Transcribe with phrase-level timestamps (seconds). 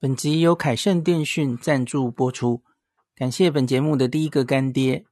[0.00, 2.62] 本集由凯盛电讯赞助播出，
[3.16, 5.04] 感谢本节目的第一个干爹。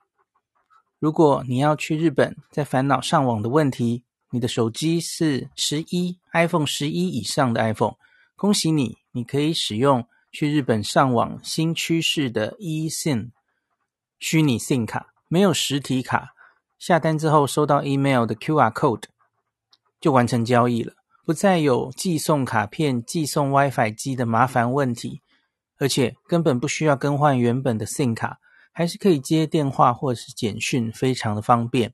[1.01, 7.97] 如果你要去日本，在烦恼上网的问题，你的手机是十一 iPhone 十一以上的 iPhone，
[8.37, 13.31] 恭喜你，你可以使用去日本上网新趋势的 eSIM
[14.21, 16.29] 虚拟 SIM 卡，没有实体卡，
[16.79, 19.03] 下单之后收到 email 的 QR code
[20.01, 20.93] 就完成交易了。
[21.27, 25.23] 不再有寄送卡片、寄送 WiFi 机的麻烦问题，
[25.77, 28.39] 而且根本不需要更换原本的 SIM 卡，
[28.73, 31.93] 还是可以接电话或是简讯，非常的方便。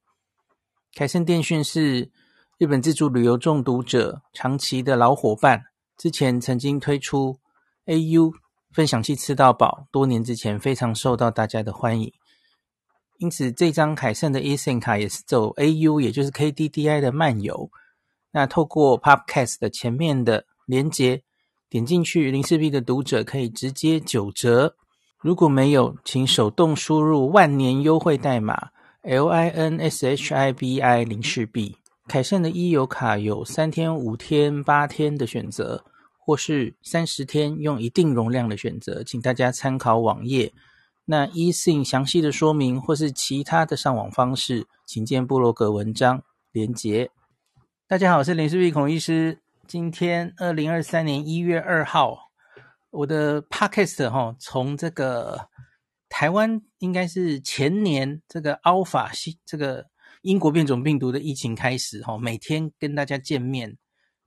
[0.94, 2.10] 凯盛电讯是
[2.58, 5.62] 日本自助旅游中毒者长期的老伙伴，
[5.96, 7.38] 之前曾经推出
[7.86, 8.34] AU
[8.74, 12.12] 分享器吃到饱，多年之前非常受到大家的欢迎，
[13.16, 17.70] 因此这张凯盛的 eSIM 卡也是走 AU，也就是 KDDI 的漫游。
[18.32, 21.22] 那透过 Podcast 的前面的连结
[21.70, 24.74] 点进去，零四 B 的读者可以直接九折。
[25.20, 28.70] 如果没有，请手动输入万年优惠代码
[29.02, 31.76] L I N S H I B I 零四 B。
[32.08, 35.84] 凯盛的 e 游卡有三天、五天、八天的选择，
[36.18, 40.52] 或是三十天用一定容量的选择，请大家参考网页。
[41.04, 47.10] 那 eSIM 详细的说明或是其他的上网方式，请见部落格文章连结。
[47.92, 49.42] 大家好，我是林氏璧孔医师。
[49.66, 52.30] 今天二零二三年一月二号，
[52.88, 55.50] 我的 Podcast 哈，从这个
[56.08, 59.88] 台湾应该是前年这个 Alpha 新这个
[60.22, 63.76] 英国变种病毒的疫情开始哈，每天跟大家见面，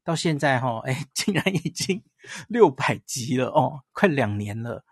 [0.03, 2.03] 到现在哈，哎，竟然已经
[2.47, 4.85] 六百集了哦，快两年了，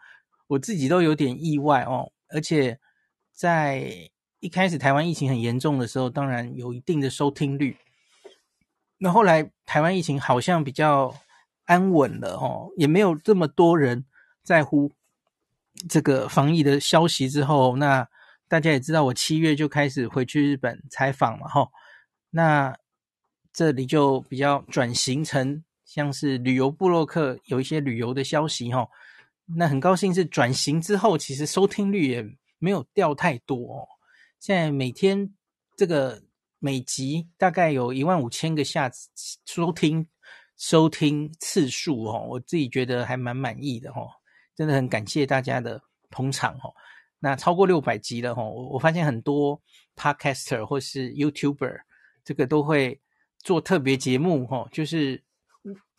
[0.48, 2.12] 我自己都有点意外哦。
[2.30, 2.80] 而且
[3.32, 7.78] 在一开始台湾疫情很严重的时候，当然有一定的收听率。
[9.04, 11.14] 那后来台湾疫情好像比较
[11.66, 14.06] 安稳了哦，也没有这么多人
[14.44, 14.90] 在乎
[15.90, 18.08] 这个防疫的消息之后，那
[18.48, 21.68] 大家也知道我七月就开始回去日本采访嘛哈，
[22.30, 22.78] 那
[23.52, 28.88] 这里就比较转型成像是旅游部落客，有一些旅游的消息哈，
[29.58, 32.26] 那很高兴是转型之后，其实收听率也
[32.58, 33.88] 没有掉太多哦，
[34.40, 35.34] 现在每天
[35.76, 36.24] 这个。
[36.66, 38.90] 每集大概有一万五千个下
[39.46, 40.08] 收听
[40.56, 44.08] 收听次数哦，我自己觉得还蛮满意的哦，
[44.56, 46.74] 真的很感谢大家的捧场哦。
[47.20, 49.62] 那超过六百集了哦，我我发现很多
[49.98, 51.82] Podcaster 或是 YouTuber
[52.24, 53.02] 这个都会
[53.40, 55.22] 做特别节目哦，就是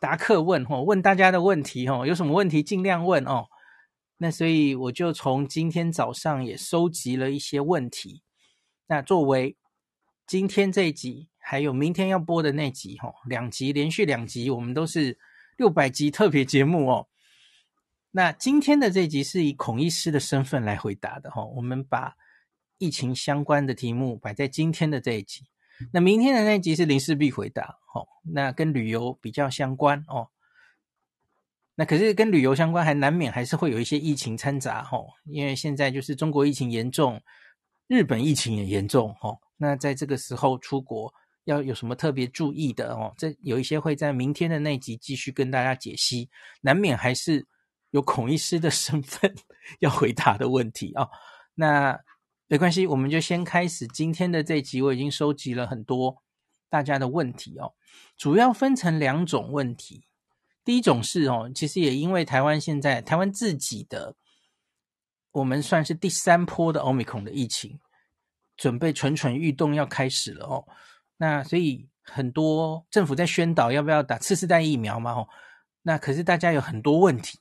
[0.00, 3.44] 答客问哦，问大家的问题哦，有什么问题尽量问哦。
[4.16, 8.22] 那所以我就从今天早上也收集了一些问题，
[8.86, 9.58] 那作为。
[10.26, 15.18] 今天这一集，还有明天要播的那集，哈，两集连续两集，我们都是
[15.58, 17.08] 六百集特别节目哦。
[18.10, 21.44] 那今天的这一集是以孔医师的身份来回答的，哈。
[21.44, 22.16] 我们把
[22.78, 25.44] 疫情相关的题目摆在今天的这一集。
[25.92, 28.08] 那明天的那一集是林氏璧回答，哦。
[28.22, 30.28] 那跟旅游比较相关哦。
[31.74, 34.98] 那可是跟旅游相关，还难免还是会有一些疫情掺杂，哈。
[35.26, 37.20] 因为现在就是中国疫情严重，
[37.88, 39.36] 日本疫情也严重，哈。
[39.64, 41.12] 那在这个时候出国
[41.44, 43.14] 要有什么特别注意的哦？
[43.16, 46.28] 这有一些会在明天的那集继续跟大家解析，
[46.60, 47.46] 难免还是
[47.90, 49.34] 有孔医师的 身份
[49.80, 51.08] 要回答的问题哦。
[51.54, 51.98] 那
[52.46, 54.82] 没关系，我们就先开始今天的这集。
[54.82, 56.22] 我已经收集了很多
[56.68, 57.72] 大家的问题哦，
[58.18, 60.04] 主要分成两种问题。
[60.62, 64.14] 第一种是哦，其实也因为台湾现在台湾自己的，
[65.32, 67.78] 我们算是第三波的 Omicron 的疫情。
[68.56, 70.64] 准备蠢蠢欲动要开始了哦，
[71.16, 75.28] 那所以很多政府在宣导要不要打次世代疫苗嘛哦，
[75.82, 77.38] 那可是大家有很多问题，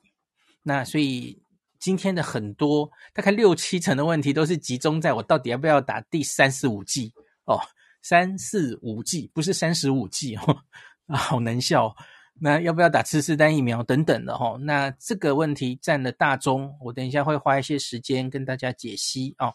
[0.63, 1.43] 那所以
[1.79, 7.13] 今天的很多大概六七成的问题都是集中在我到底要不要打第三十五剂
[7.45, 7.59] 哦，
[8.01, 10.63] 三四五剂不是三十五剂哦，
[11.09, 11.95] 好能笑，
[12.39, 19.53] 那要不要打次世代疫苗等等的哦，那这个问题占了大宗，我等一下会花一些时间跟大家解析哦，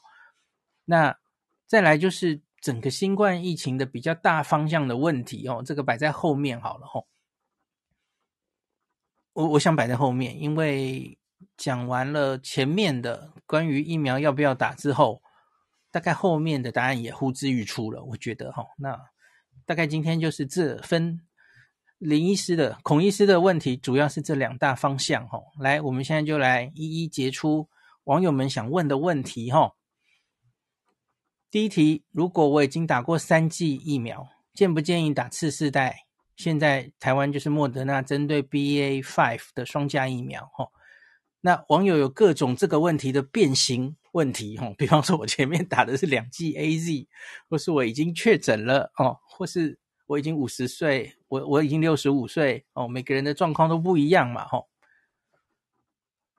[0.84, 1.16] 那。
[1.68, 7.06] 再来就是整个新冠疫情的比较大方向的问题哦，这个摆在后面好了吼。
[9.34, 11.18] 我我想摆在后面，因为
[11.56, 15.22] 讲完了前面的关于疫苗要不要打之后，
[15.92, 18.02] 大概后面的答案也呼之欲出了。
[18.02, 18.98] 我觉得哈，那
[19.66, 21.20] 大概今天就是这分
[21.98, 25.38] 林医师的、孔医师的问题，主要是这两大方向哈。
[25.60, 27.68] 来，我们现在就来一一结出
[28.04, 29.74] 网友们想问的问题哈。
[31.50, 36.04] 第一题，如果我已经打过三剂疫苗，建不建议打次世代
[36.36, 40.68] 现在台湾就是莫德纳针对 BA five 的双价疫苗，哈。
[41.40, 47.06] 那网友有各种这个问题的变形问题，哈，比方说我前面打的是两剂 AZ，
[47.48, 54.64] 或是我已经确诊了，哦，或是我已经五十岁，我我已经六十五岁，哦，每个人的状况都不一样嘛，哈。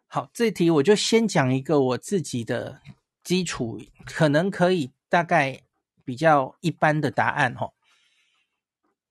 [0.06, 2.82] 好，这题我就先讲一个我自己的
[3.24, 5.62] 基础，可能可以大概
[6.06, 7.74] 比较一般的答案，哈。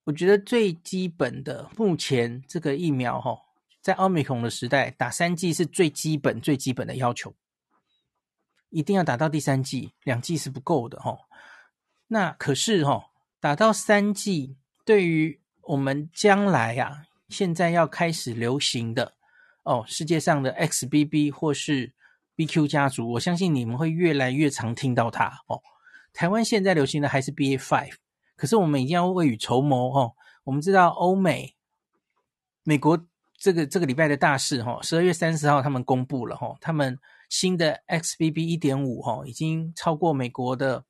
[0.05, 3.39] 我觉得最基本的，目前这个疫苗，哈。
[3.81, 7.35] 在奥密克戎的时代，打三剂是最基本、最基本的要求，
[8.69, 11.17] 一定要打到第三剂，两剂是不够的哈。
[12.09, 13.11] 那可是哈，
[13.41, 19.15] 打到三剂，对于我们将来啊，现在要开始流行的
[19.63, 21.95] 哦，世界上的 XBB 或是
[22.37, 25.63] BQ 家族，我相信你们会越来越常听到它哦。
[26.13, 27.93] 台湾现在流行的还是 BA.5，
[28.37, 30.13] 可是我们已经要未雨绸缪哦。
[30.45, 31.57] 我们知道欧美、
[32.63, 33.07] 美国。
[33.41, 40.85] 这个这个礼拜的大事哈，十二月三十号他们公布了哈，他们新的 XBB 一点五哈，已经超过美国的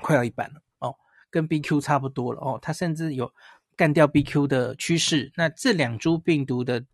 [0.00, 0.94] 快要一半了哦，
[1.28, 3.32] 跟 BQ 差不多了哦，它甚至有
[3.74, 5.32] 干掉 BQ 的趋势。
[5.34, 6.84] 那这两株病毒的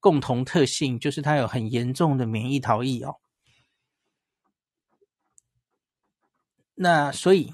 [0.00, 3.14] 共同特性就是它有很严重的免疫逃逸哦。
[6.74, 7.52] 那所以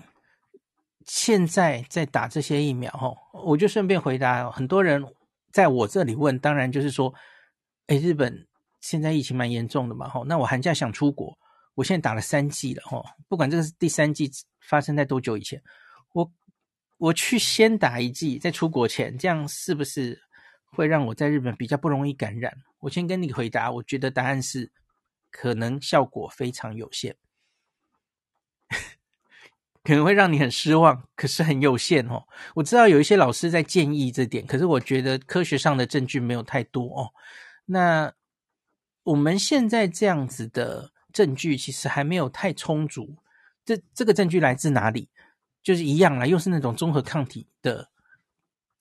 [1.06, 5.04] 现在在打这些疫苗哈，我就顺便回答很多人。
[5.52, 7.12] 在我这里问，当然就是说，
[7.88, 8.46] 哎，日本
[8.80, 11.36] 现在疫情蛮严重的嘛，哈，那我寒假想出国，
[11.74, 14.30] 我现在打了三剂了，哈，不管这个是第三剂
[14.60, 15.60] 发生在多久以前，
[16.12, 16.32] 我
[16.98, 20.16] 我去先打一剂，在出国前，这样是不是
[20.70, 22.56] 会让我在日本比较不容易感染？
[22.78, 24.70] 我先跟你回答，我觉得答案是，
[25.32, 27.16] 可能效果非常有限。
[29.82, 32.24] 可能会让你很失望，可是很有限哦。
[32.54, 37.10] 我知道有一些老师在建议这点，可是我觉得科学上的证据没有太多哦。
[37.66, 38.12] 那
[39.04, 43.16] 我们现在这样子的证据其实还没有太充足。
[43.64, 45.08] 这这个证据来自哪里？
[45.62, 47.88] 就是一样啦，又是那种综合抗体的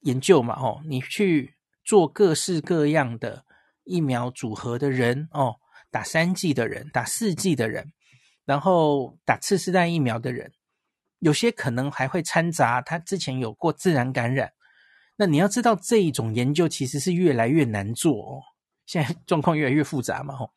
[0.01, 0.55] 研究嘛。
[0.59, 3.45] 哦，你去做各式各样的
[3.83, 5.55] 疫苗组合的人哦，
[5.91, 7.91] 打三剂的人，打四剂的人，
[8.45, 10.51] 然后打次世代疫苗的人。
[11.19, 14.53] 有些可能还会掺杂他之前有过自然感染，
[15.17, 18.41] 那你要知道这一种研究其实是越来越难做哦，
[18.85, 20.53] 现在状况越来越复杂嘛吼。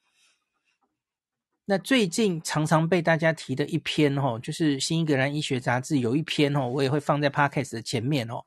[1.65, 8.43] 那最近常常被大家提的一篇吼，就是《新英格兰医学杂志》有一篇吼，我也会放在 Podcast 的前面哦。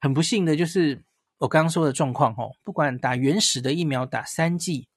[0.00, 1.02] 很不幸的就是
[1.38, 4.88] 我刚刚说的状况吼，不管打原始的疫苗，打三剂、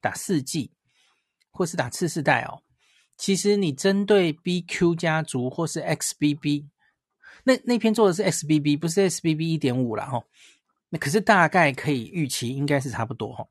[0.00, 0.72] 打四剂，
[1.50, 2.62] 或是打次世代哦。
[3.16, 6.66] 其实你针对 BQ 家族或是 XBB，
[7.44, 10.24] 那那篇做的是 XBB，不是 XBB 一点五了哈。
[10.88, 13.46] 那可是大概可以预期，应该是差不多哈。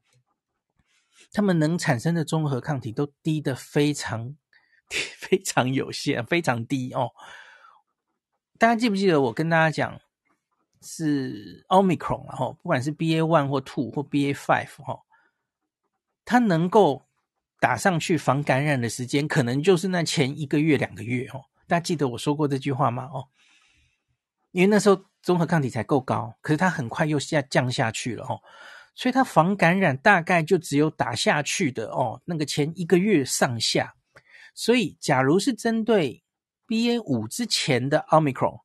[1.31, 4.35] 他们能产生的综合抗体都低的非常
[5.17, 7.11] 非常有限，非常低哦。
[8.59, 9.99] 大家记不记得我跟大家讲
[10.81, 15.03] 是 Omicron 然后不管是 BA one 或 two 或 BA five 哈，
[16.25, 17.05] 它能够。
[17.63, 21.45] 打上去防感染的时间，可能就是那前一个月、两个月哦。
[21.65, 23.05] 大家记得我说过这句话吗？
[23.05, 23.23] 哦，
[24.51, 28.41] 因为那时候综合抗体才够高，可是它很快又下降下去了哦，
[28.93, 33.95] 所以它防感染大概就只有打下去的哦，那个前一个月上下。
[34.53, 36.21] 所以，假如是针对
[36.67, 38.59] BA 五之前的 Omicron，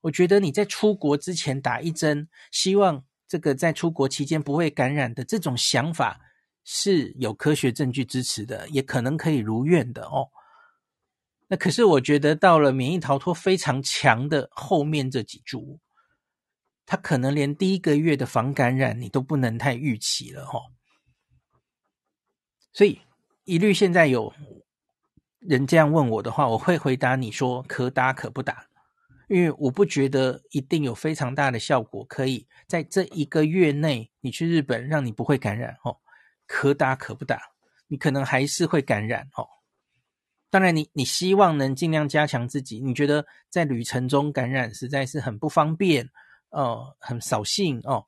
[0.00, 6.20] 我觉得你在出国之前打一针，希望这个在出国期间不会感染的这种想法。
[6.64, 10.28] 是有科学证据支持的，也可能可以如愿的哦。
[11.48, 15.80] 那可是我觉得到了免疫逃脱非常强的后面这几株，
[16.86, 20.70] 它可能连第一个月的防感染你都不能太预期了哦。
[22.72, 23.00] 所以
[23.44, 24.32] 一律现在有
[25.40, 28.68] 人这样问我的话，我会回答你说可打可不打，
[29.28, 35.98] 因为我不觉得一定有非常大的效果，可以在这一个月内你去日本让你不会感染哦。
[36.52, 37.40] 可打可不打，
[37.86, 39.46] 你可能还是会感染哦。
[40.50, 42.80] 当然你，你希望能尽量加强自己。
[42.80, 46.10] 你觉得在旅程中感染实在是很不方便，
[46.48, 48.04] 呃，很扫兴哦。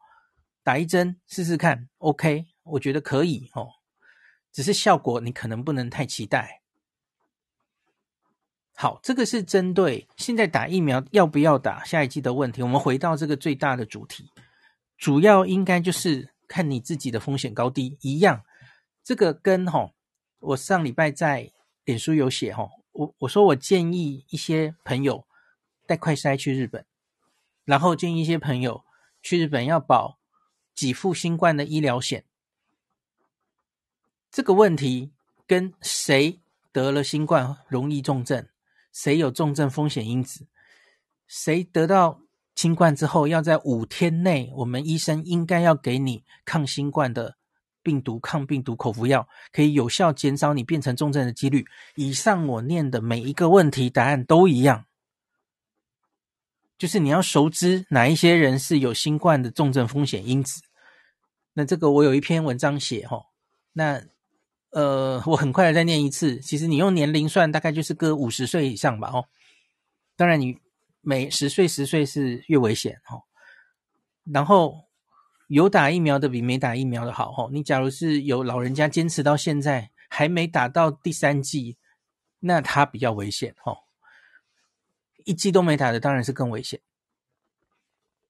[0.64, 3.68] 打一针试试看，OK，我觉得可以哦。
[4.50, 6.62] 只是效果你可能不能太期待。
[8.74, 12.60] 好，这个是针对现在打疫苗要不要打下一季的问题。
[12.60, 14.28] 我们回到这个最大的主题，
[14.98, 16.31] 主要应该就是。
[16.52, 18.44] 看你自己的风险高低一样，
[19.02, 19.94] 这个跟哈，
[20.38, 21.50] 我上礼拜在
[21.86, 25.26] 脸书有写哈，我我说我建议一些朋友
[25.86, 26.84] 带快筛去日本，
[27.64, 28.84] 然后建议一些朋友
[29.22, 30.18] 去日本要保
[30.74, 32.26] 给付新冠的医疗险。
[34.30, 35.14] 这个问题
[35.46, 36.38] 跟谁
[36.70, 38.46] 得了新冠容易重症，
[38.92, 40.46] 谁有重症风险因子，
[41.26, 42.21] 谁得到
[42.54, 47.36] 新冠之后要在五天内，我们医生应该要给你抗新冠的
[47.82, 51.66] 病毒抗病毒口服药，可以有效减少你变成重症的几率。
[51.96, 54.84] 以上我念的每一个问题答案都一样，
[56.78, 60.62] 就是你要熟知哪一些人是有新冠的重症风险因子。
[61.54, 63.24] 那这个我有一篇文章写齁，
[63.72, 64.02] 那
[64.70, 66.38] 呃我很快的再念一次。
[66.38, 69.24] 其实你用年龄算，大概就是个五十岁以上吧哦。
[70.16, 70.58] 当然你
[71.02, 73.22] 每十岁十岁是越危险齁，
[74.24, 74.88] 然后。
[75.48, 77.50] 有打疫苗的比没打疫苗的好哦。
[77.52, 81.76] 你假如是有老人家坚持到现在还没打到第三剂，
[82.38, 83.76] 那他比较危险哦。
[85.26, 86.80] 一剂都没打的当然是更危险。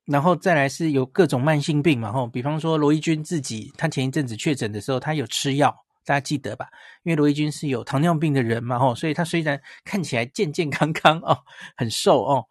[0.05, 6.69] 然后再来是有各种慢性病嘛吼，比方说罗一钧自己他前一阵子确诊的时候，他有吃药，大家记得吧？
[7.05, 11.39] 因为罗一钧是有糖尿病的人嘛吼，所以他虽然看起来健健康康哦，
[11.77, 12.45] 很瘦哦，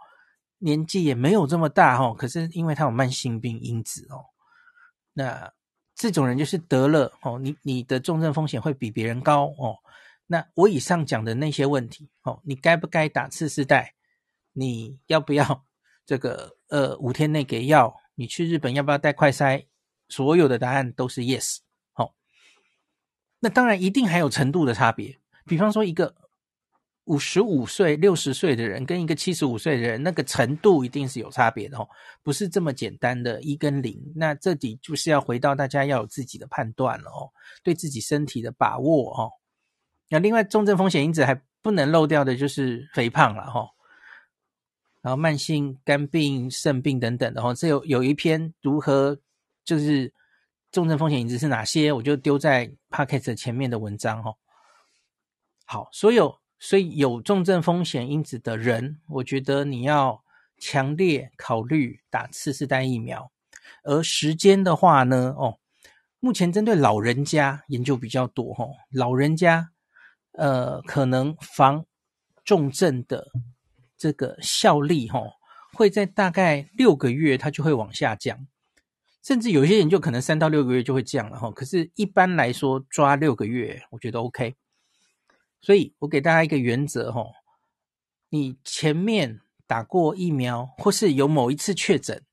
[0.63, 4.25] 年纪也没有这么大哦，可是因为他有慢性病因子哦。
[5.13, 5.51] 那
[5.95, 9.77] 这种人就是得了哦，你你的重症风险会比别人高哦。
[10.27, 13.95] 那我以上讲的那些问题哦，你该不该打次世代？
[14.53, 15.65] 你要不要
[16.05, 17.95] 这个呃五天内给药？
[18.15, 19.65] 你去日本要不要带快筛？
[20.09, 21.57] 所有的答案都是 yes。
[21.95, 22.13] 哦，
[23.39, 26.20] 那当然一定还有程度的差别，比方说一个。
[27.11, 31.85] 五十五岁、六十岁的人跟一个七十五岁的人，那个程度一定是有差别的哦，
[32.23, 34.01] 不是这么简单的一跟零。
[34.15, 37.27] 那这里就是要回到大家要有自己的判断了哦，
[37.63, 39.29] 对自己身体的把握哦。
[40.07, 43.67] 那另外重症风险因子还不能漏掉的就是肥胖了哈，
[45.01, 47.53] 然后慢性肝病、肾病等等的哈。
[47.53, 49.19] 这有有一篇如何
[49.65, 50.13] 就是
[50.71, 54.33] 重症风险因子是哪些，我就丢在 p o c k e t 前面的文章哈。
[55.65, 56.40] 好，所有。
[56.63, 60.23] 所以有重症风险因子的人，我觉得你要
[60.59, 63.31] 强烈考虑打次世代疫苗。
[63.83, 65.57] 而时间的话呢，哦，
[66.19, 69.71] 目前针对老人家研究比较多，哦，老人家
[70.33, 71.83] 呃可能防
[72.45, 73.29] 重症的
[73.97, 75.31] 这个效力，哦，
[75.73, 78.45] 会在大概六个月它就会往下降，
[79.23, 81.49] 甚至有些研究可能三到六个月就会降了，哈。
[81.49, 84.53] 可是一般来说抓六个月，我觉得 OK。
[85.61, 87.31] 所以我给大家一个原则哦，
[88.29, 92.23] 你前面打过疫苗或是有某一次确诊，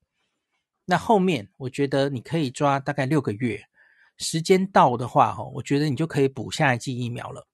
[0.87, 3.69] 那后面我觉得你可以抓大概六个月，
[4.17, 7.47] 时间到的话齁，我觉得你就可以补下一剂疫苗了。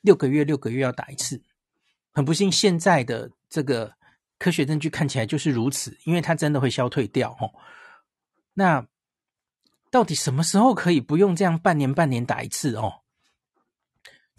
[0.00, 1.42] 六个月，六个月要打一次。
[2.12, 3.94] 很不幸，现在的这个
[4.38, 7.52] 科学证据看起来就是如此，因为它真的会消退掉齁。
[8.54, 8.86] 那
[9.90, 12.99] 到底什么时候可以不用这样半年半年打一次哦？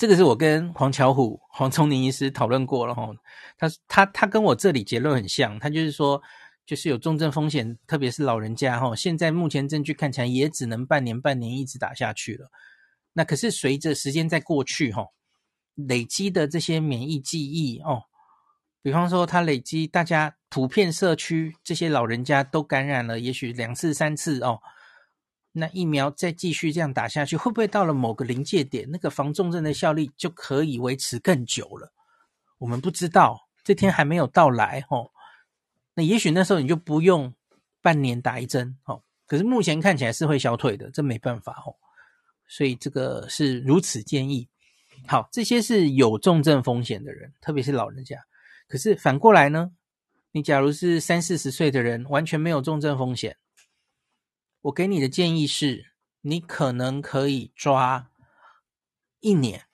[0.01, 3.07] 这个是我跟黄巧虎、黄瑽宁医师讨论过了哈，
[3.55, 6.19] 他他他跟我这里结论很像，他就是说，
[6.65, 12.49] 就是有重症风险，特别是老人家哈，现在目前证据看起来也只能半年半年一直打下去了。
[13.13, 15.05] 那可是随着时间在过去哈，
[15.75, 18.01] 累积的这些免疫记忆哦，
[18.81, 24.61] 比方说他累积，大家普遍社区这些老人家都感染了，也许两次三次哦。
[25.53, 31.91] 那疫苗再继续这样打下去，会不会到了某个临界点，那个防重症的效力就可以维持更久了？
[32.57, 35.11] 我们不知道，这天还没有到来哦。
[35.93, 37.33] 那也许那时候你就不用
[37.81, 39.03] 半年打一针哦。
[39.25, 41.75] 可是目前看起来是会消退的，这没办法哦。
[42.47, 44.47] 所以这个是如此建议。
[45.07, 48.17] 好，这些是有重症风险的人，特别是老人家。
[48.67, 49.71] 可是反过来呢，
[50.31, 53.35] 你假如是三四十岁的人，完全没有重症风险。
[54.61, 58.11] 我给你的建议是，你可能可以抓
[59.19, 59.65] 一年，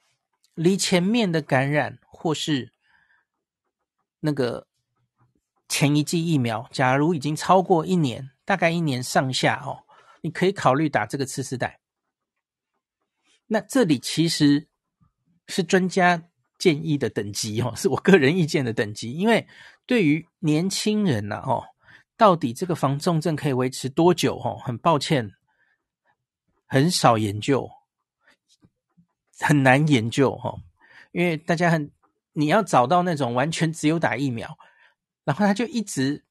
[0.53, 2.72] 离前面的感染或是
[4.22, 4.67] 那个
[5.67, 9.84] 前一剂疫苗，假如已经超过一年，大概一年上下哦，
[10.22, 11.82] 你可以考虑打这个次世代。
[13.48, 14.70] 那这里其实
[15.48, 19.46] 是专家建议的等级哦，是我个人意见的等级，因为
[19.86, 21.65] 对于年轻人呐，哦。
[22.17, 24.38] 到底这个防重症可以维持多久？
[24.39, 25.31] 哦，很抱歉，
[26.65, 27.69] 很少研究，
[29.39, 30.57] 很难研究哈，
[31.12, 31.91] 因为大家很，
[32.33, 34.57] 你要找到那种完全只有打疫苗，
[35.24, 36.25] 然后他就一直，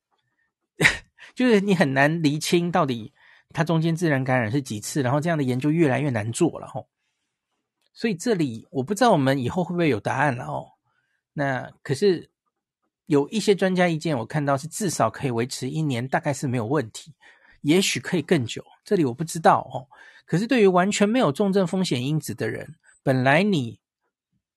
[1.36, 3.14] 就是你很难厘清到底
[3.50, 6.82] 他中间自然感染是几次，然后这样的研究越来越难做了哈。
[7.94, 10.72] 所以这里我不知道我们以后会不会有答案了哦。
[11.32, 12.28] 那可是。
[13.06, 17.12] 有一些专家意见，我看到是至少可以维持一年，大概是没有问题，
[17.62, 19.86] 也许可以更久，这里我不知道哦。
[20.24, 23.78] 可是对于完全没有重症风险因子的人，本来你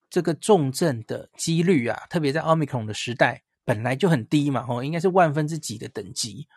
[0.09, 6.47] 这个重症的几率啊，特别在奥密克戎的时代，本来就很低嘛，哦，应该是万分之几的等级，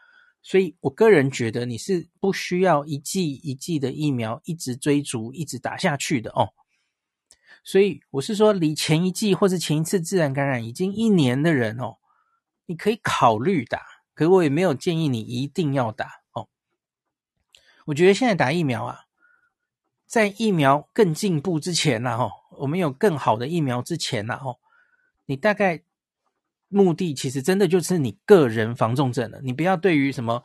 [0.41, 6.49] 所以我个人觉得你是不需要一剂一剂的疫苗一直追逐，一直打下去的哦。
[7.65, 11.99] 所以我是说，离前一季或是前一次自然感染已经一年的人哦，
[12.67, 13.81] 你可以考虑打，
[14.15, 16.49] 可是我也没有建议你一定要打哦。
[17.87, 19.01] 我觉得现在打疫苗啊，
[20.07, 24.59] 在疫苗更进步之前呐，哦，我们有更好的疫苗之前呐，哦，
[25.27, 25.83] 你大概
[26.69, 30.43] 目的其实真的就是你个人防重症了，你不要对于什么，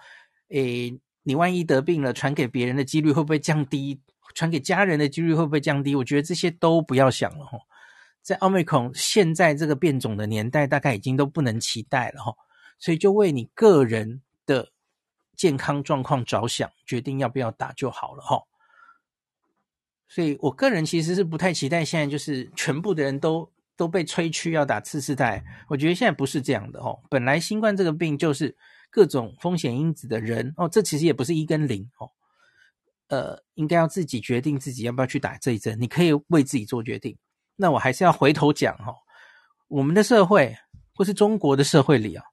[0.50, 4.02] 诶，你万一得病了传给别人的几率会不会降低？
[4.34, 5.96] 传给家人的几率会不会降低？
[5.96, 7.58] 我觉得这些都不要想了哈。
[8.22, 12.34] 在奥密克戎现在这个变种的年代，大概已经都不能期待了哈。
[12.78, 14.72] 所以就为你个人的
[15.36, 18.44] 健康状况着想，决定要不要打就好了哈。
[20.10, 25.44] 所以我个人其实是不太期待现在就是全部的人都都被催去要打次世代。
[25.70, 27.00] 我觉得现在不是这样的哦。
[27.10, 28.56] 本来新冠这个病就是
[28.90, 32.12] 各种风险因子的人哦，这其实也不是一跟零哦。
[33.08, 37.18] 呃，应该要自己决定自己要不要去打这一针，你可以为自己做决定。
[37.56, 38.94] 那我还是要回头讲、哦，
[39.68, 40.56] 我们的社会
[40.94, 42.24] 或是中国的社会里啊，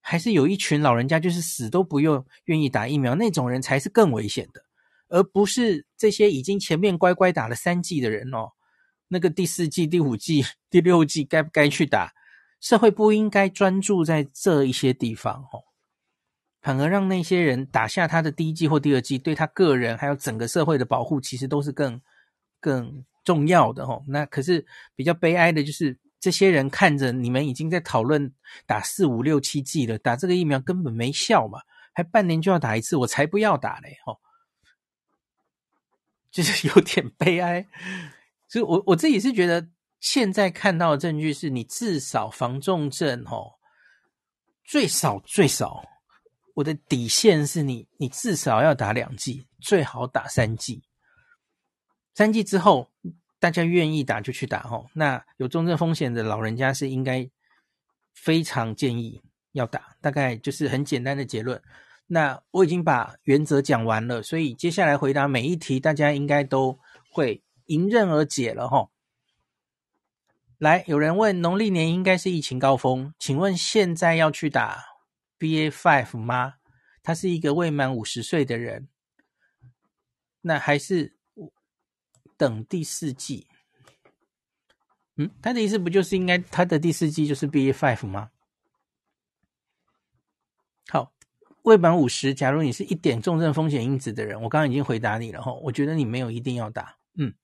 [0.00, 4.60] 还是有一群老人家就是死都不用愿意打疫苗，那种人才是更危险的，
[5.08, 8.50] 而不是这些已经前面乖乖打了三剂的人哦。
[9.08, 12.12] 那个第四剂、第五剂、第六剂该不该去打？
[12.60, 15.62] 社会不应该专注在这一些地方哦。
[16.64, 22.00] 反而让那些人打下他的第一剂或第二剂，对他个人还有整个社会的保护，其实都是更
[22.58, 24.02] 更重要的哦。
[24.08, 24.66] 那可是
[24.96, 28.32] 比较悲哀的就是，这些人看着你们已经在讨论
[28.64, 31.60] 打四五六七剂了，打这个疫苗根本没效嘛，
[31.92, 33.98] 还半年就要打一次，我才不要打嘞！
[34.06, 34.16] 哦，
[36.30, 37.66] 就是有点悲哀。
[38.48, 39.68] 所以我我自己是觉得，
[40.00, 43.52] 现在看到的证据是你至少防重症哦，
[44.64, 45.84] 最少最少。
[46.54, 50.82] 我的底线是你，你至少要打两剂，最好打三剂。
[52.14, 52.90] 三剂之后，
[53.38, 54.86] 大家愿意打就去打哦。
[54.94, 57.28] 那有重症风险的老人家是应该
[58.14, 59.20] 非常建议
[59.52, 61.60] 要打，大概就是很简单的结论。
[62.06, 66.78] 那我已经把原则讲完了，所以接下来回答每一题，大家应该都
[67.10, 68.90] 会迎刃而解了哈。
[70.58, 74.84] 来，有人问，农历年应该是疫情高峰，请问现在要去打
[75.44, 76.54] B A five 吗？
[77.02, 78.88] 他是一个未满五十岁的人，
[80.40, 81.18] 那还是
[82.38, 83.46] 等第四季？
[85.16, 88.30] 嗯，他的意思不就是应该他的第四季就是 B A five 吗？
[90.88, 91.12] 好，
[91.64, 96.96] 未满五十，假如你是一点重症风险因子的人，我刚刚已经回答你了哈，我觉得你没有一定要打。
[97.18, 97.34] 嗯，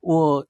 [0.00, 0.46] 我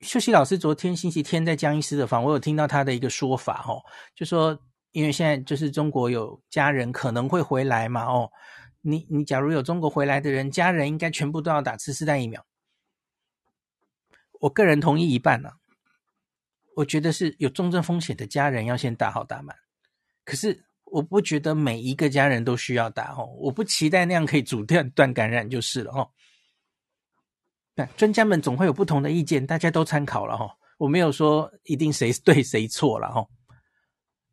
[0.00, 3.80] 秀熙老师昨天星期天在江医师的房，我有听到他的一个说法哈，
[4.16, 4.58] 就说。
[4.94, 8.30] 因为现在就是中国有家人可能会回来嘛，哦，
[8.80, 12.46] 你你假如有中国回来的人，家人应该全部都要打次世代疫苗。
[14.38, 15.56] 我个人同意一半呢，啊，
[16.76, 19.56] 我觉得是有重症风险的家人要先打好打满。
[20.24, 26.08] 可是我不觉得每一个家人都需要打哦，我不期待那样可以阻断断感染就是了哦。
[27.74, 33.26] 那专家们总会有不同的意见，大家都参考了哈，我没有说一定谁对谁错了哈。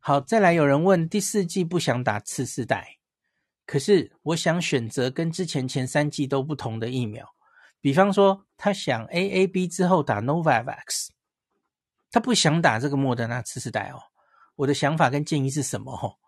[0.04, 2.98] 好，再来有人问第四季不想打次世代，
[3.64, 7.24] 可是我想选择跟之前前三季都不同的疫苗，
[7.80, 11.10] 比方说他想 AAB 之后打 Novavax，
[12.10, 14.02] 他不想打这个莫德纳次世代哦。
[14.56, 15.94] 我的想法跟建议是什么？
[15.94, 16.18] 哦，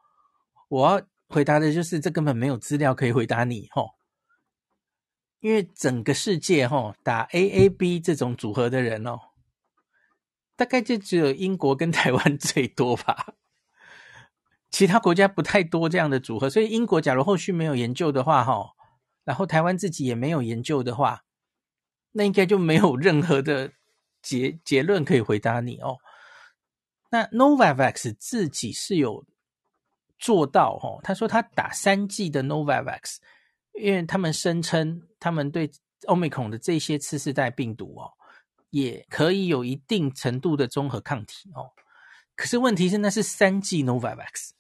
[0.68, 3.90] 我要回答的就是这根本没有资料可以回答你哦，
[5.40, 9.18] 因为整个世界哦打 AAB 这种组合的人哦，
[10.54, 13.34] 大概就只有英国跟台湾最多吧。
[14.74, 18.72] 其他国家不太多这样的组合，所以英国假如后续没有研究的话，哈，
[19.22, 21.22] 然后台湾自己也没有研究的话，
[22.10, 23.70] 那应该就没有任何的
[24.20, 25.96] 结结论可以回答你哦。
[27.08, 29.24] 那 Novavax 自己是有
[30.18, 33.18] 做到，哦，他说他打三剂的 Novavax，
[33.74, 35.70] 因为他们声称他们对
[36.08, 38.10] Omicron 的这些次世代病毒哦，
[38.70, 41.70] 也可以有一定程度的综合抗体哦。
[42.34, 44.50] 可是问题是那是三剂 Novavax。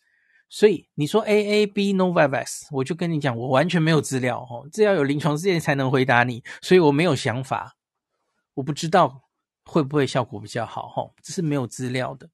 [0.48, 7.76] 所以你说 A A B Novavax，我就跟你讲，我完全没有资料哦，这要有临床试验才能回答你，所以我没有想法，
[8.54, 9.22] 我不知道
[9.64, 12.30] 会不会效果比较好哈，这是没有资料的。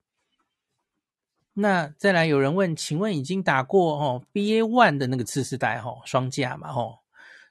[1.55, 6.99] 那再来有人问，请问已经打过哦 BA one 的那个次世代哦双价嘛哦？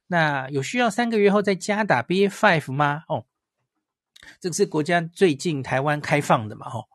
[0.07, 3.03] 那有需要三个月后再加打 BA five 吗？
[3.07, 3.25] 哦，
[4.39, 6.85] 这个是国家最近台湾开放的嘛哦？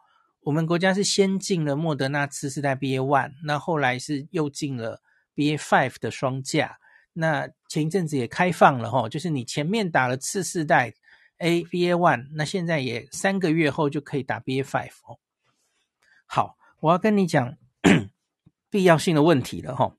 [0.44, 5.02] 我们国家是先进了莫德纳次世代 BA one，那后来是又进了
[5.34, 6.78] BA five 的双价。
[7.14, 10.94] 那前一阵子也开放了哈，就是你前面打了次世代
[11.38, 15.18] A BA one，那现在也三个月后就可以打 BA five 哦。
[16.26, 16.56] 好。
[16.80, 17.56] 我要跟你讲
[18.68, 19.96] 必要性的问题了哈。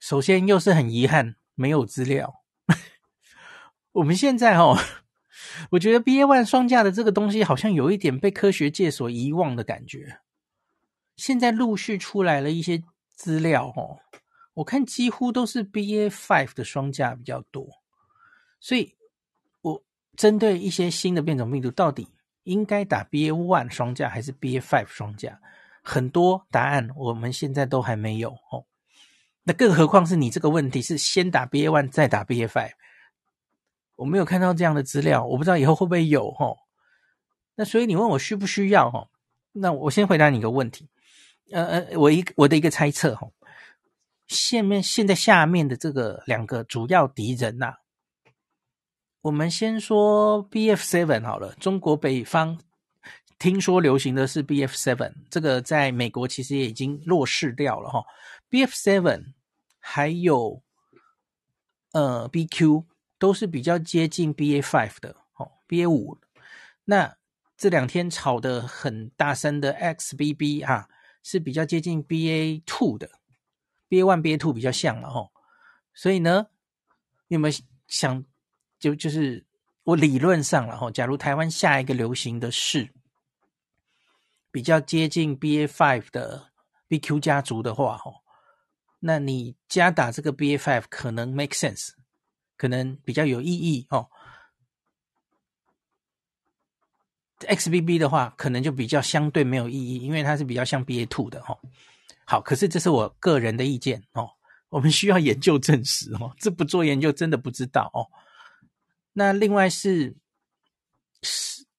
[0.00, 2.42] 首先，又是很遗憾没有资料。
[3.92, 4.76] 我们现在哈，
[5.70, 10.20] 我觉得 B A one 双价的这个东西好像有一点被科学界所遗忘的感觉。
[11.16, 12.82] 现在陆续出来了一些
[13.14, 13.98] 资料哦，
[14.54, 17.68] 我看几乎都是 B A five 的双价比较多。
[18.60, 18.94] 所以，
[19.62, 19.82] 我
[20.16, 22.08] 针对一些新的变种病毒，到底
[22.44, 25.38] 应该打 B A one 双价还是 B A five 双价？
[25.82, 28.64] 很多答案我们现在都还没有哦，
[29.44, 32.72] 那更何况是你这个问题是先打 BA one 再打 BA five，
[34.00, 36.56] 我没有看到这样的资料，我不知道以后会不会有哦。
[37.54, 39.08] 那所以你问我需不需要哦？
[39.52, 40.88] 那我先回答你一个问题，
[41.52, 43.28] 呃呃，我一我的一个猜测哈，
[44.26, 47.74] 下面现在下面的这个两个主要敌人呐，
[49.20, 52.58] 我们先说 BF seven 好了，中国北方。
[53.38, 58.04] 听说流行的是 BF7，这个在美国其实也已经落实掉了哈。
[58.50, 59.32] BF7
[59.78, 60.62] 还有
[61.92, 62.84] 呃 BQ
[63.20, 66.18] 都是比较接近 BA Five 的哦，BA5。
[66.86, 67.16] 那
[67.56, 70.88] 这两天炒得很大声的 XBB 哈、啊，
[71.22, 73.08] 是比较接近 BA Two 的
[73.88, 75.30] ，BA One、BA Two 比较像了哦。
[75.94, 76.46] 所以呢，
[77.28, 77.54] 你有没有
[77.86, 78.24] 想
[78.80, 79.46] 就就是
[79.84, 82.92] 我理论上了哈，假如台湾下一个流行的是。
[84.52, 86.50] 比较接近 BA Five 的
[86.88, 88.24] BQ 家族的话，哦，
[88.98, 91.90] 那你加打这个 BA Five 可能 make sense，
[92.60, 94.06] 可能比较有意义哦。
[97.38, 101.58] XBB 的话，可能就比较相对没有意义，因为它是比较像 BA two 的哦。
[102.26, 104.28] 好，可是这是我个人的意见哦，
[104.68, 108.04] 我们需要研究证实哦，这不做研究真的不知道哦。
[109.14, 110.14] 那另外是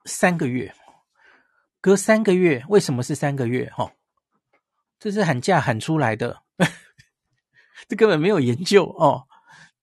[0.05, 0.73] 三个月。
[1.79, 3.69] 隔三个月，为什么是三个月？
[3.69, 3.93] 哈，
[4.97, 6.41] 这是喊价喊出来的，
[7.87, 9.27] 这根本没有研究哦。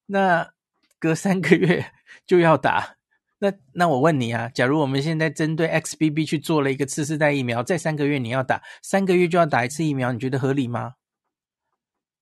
[0.05, 0.53] 那
[0.99, 1.93] 隔三个月
[2.27, 2.97] 就要打，
[3.39, 10.95] 那那我问你啊，假如我们现在针对 XBB 去做了一个次世代疫苗，再三个月你要打，三个月就要打一次疫苗，你觉得合理吗？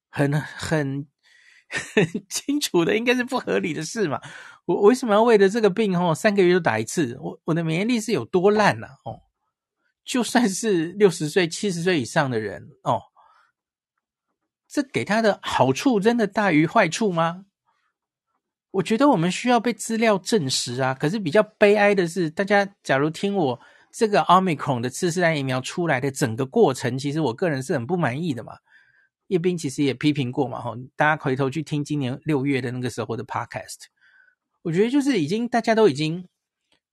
[0.09, 1.07] 很很
[1.67, 4.21] 很清楚的，应该是不合理的事嘛。
[4.65, 7.17] 我，我为什么要为了这个病哦，三个月就打一次？
[7.19, 8.87] 我我的免疫力是有多烂呢？
[9.03, 9.21] 哦。
[10.05, 13.01] 就算是六十岁、七十岁以上的人哦，
[14.65, 17.43] 这给他的好处真的大于坏处吗？
[18.71, 20.93] 我觉得我们需要被资料证实啊。
[20.93, 23.59] 可是比较悲哀的是，大家假如听我
[23.91, 28.57] 这个 Omicron 的次世代疫苗出来的整个过程，其实我个人是很不满意的嘛。
[29.27, 33.85] 叶斌其实也批评过嘛，吼，大家回头去听今年六月的那个时候的 Podcast，
[34.61, 36.27] 我觉得就是已经大家都已经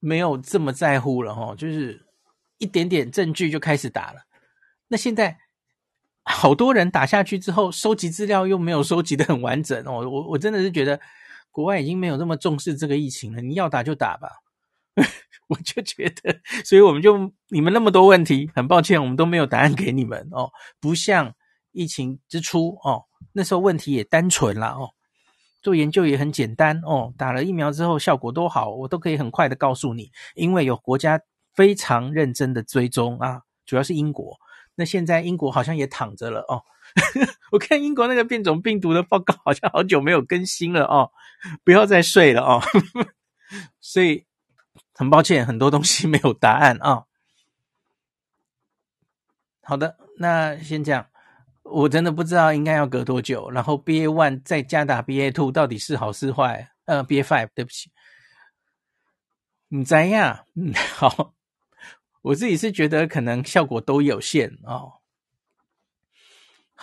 [0.00, 2.02] 没有这么在乎了，吼，就是。
[2.58, 4.22] 一点点证据就开始打了，
[4.87, 5.37] 那现在
[6.22, 10.08] 好多人打下去之后，收集资料又没有收集得很完整哦。
[10.08, 10.98] 我我真的是觉得
[11.54, 13.40] 国外已经没有那么重视这个疫情了。
[13.40, 14.28] 你要打就打吧，
[15.48, 20.50] 我就觉得，所以我们就你们那么多问题，很抱歉，我们都没有答案给你们哦。
[20.80, 21.32] 不像
[21.70, 24.90] 疫情之初哦，那时候问题也单纯了哦，
[25.62, 27.14] 做研究也很简单哦。
[27.16, 31.20] 打了疫苗之后效果多好，我都可以很快的告诉你，因为有国家。
[31.56, 34.36] 非常认真的追踪啊，主要是英国。
[34.74, 36.60] 那现在英国好像也躺着了哦。
[37.50, 41.11] 我看英国那个变种病毒的报告好像好久没有更新了哦，
[41.64, 42.62] 不要再睡了哦。
[43.80, 44.26] 所以
[44.94, 47.04] 很抱歉，很多东西没有答案啊。
[49.62, 51.07] 好的，那先这样。
[51.62, 56.70] 我真的不知道应该要隔多久，然后 BA one 再加打 BA two 到底是好是坏？
[56.85, 57.90] 呃，BA five 对不起，
[59.68, 60.46] 你怎样？
[60.54, 61.33] 嗯， 好。
[62.20, 65.00] 我自己是觉得可能效果都有限哦。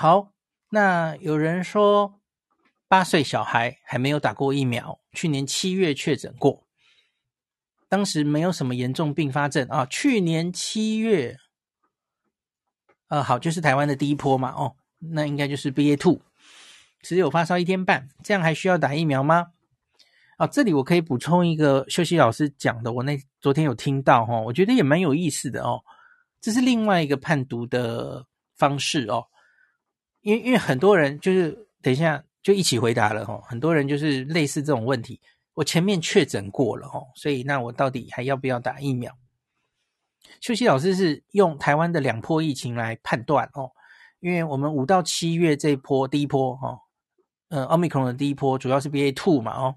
[0.01, 0.33] 好，
[0.71, 2.19] 那有人说
[2.87, 6.65] 八岁小孩还没有打过疫苗，去年七月确诊过，
[7.87, 9.85] 当时没有什么严重并发症啊。
[9.85, 11.37] 去年七月，
[13.09, 16.19] 呃，好，就是台湾的第一波嘛，哦，那应该就是 BA two，
[17.03, 19.51] 只有发烧一天半，这样还需要打疫苗吗？
[20.37, 25.83] 啊，这里我可以补充一个秀熙老师讲的，我那昨天有听到哈，我觉得也蛮有意思的哦。
[26.41, 28.25] 这是另外一个判读的
[28.57, 29.27] 方式哦，
[30.21, 35.19] 因为因为很多人就是等一下就一起回答了哦，很多人就是类似这种问题，
[35.53, 39.15] 我前面确诊过了哦，所以那我到底还要不要打疫苗？
[40.39, 43.71] 秀熙老师是用台湾的两波疫情来判断哦，
[44.19, 46.79] 因为我们五到七月这一波第一波哦，
[47.49, 49.75] 呃，Omicron 的第一波主要是 BA two 嘛哦，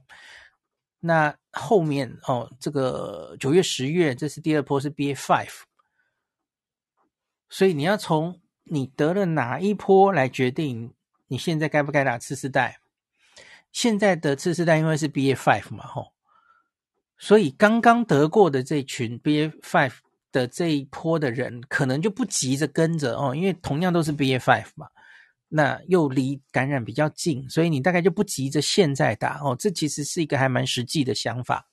[1.01, 5.63] 那后面哦这个九月十月这是第二波是 BA five。
[7.49, 10.93] 所以你要从你得了哪一波来决定
[11.29, 12.81] 你现在该不该打次世代。
[13.73, 16.13] 现在的次世代因为是 BA five 嘛，吼，
[17.19, 19.95] 所以刚刚得过的这群 BA five
[20.31, 24.89] 的这一波的人，可能就不急着跟着哦，因为同样都是 BA five 嘛，
[25.49, 29.57] 那又离感染比较近，所以你大概就不急着现在打哦。
[29.59, 31.69] 这其实是一个还蛮实际的想法。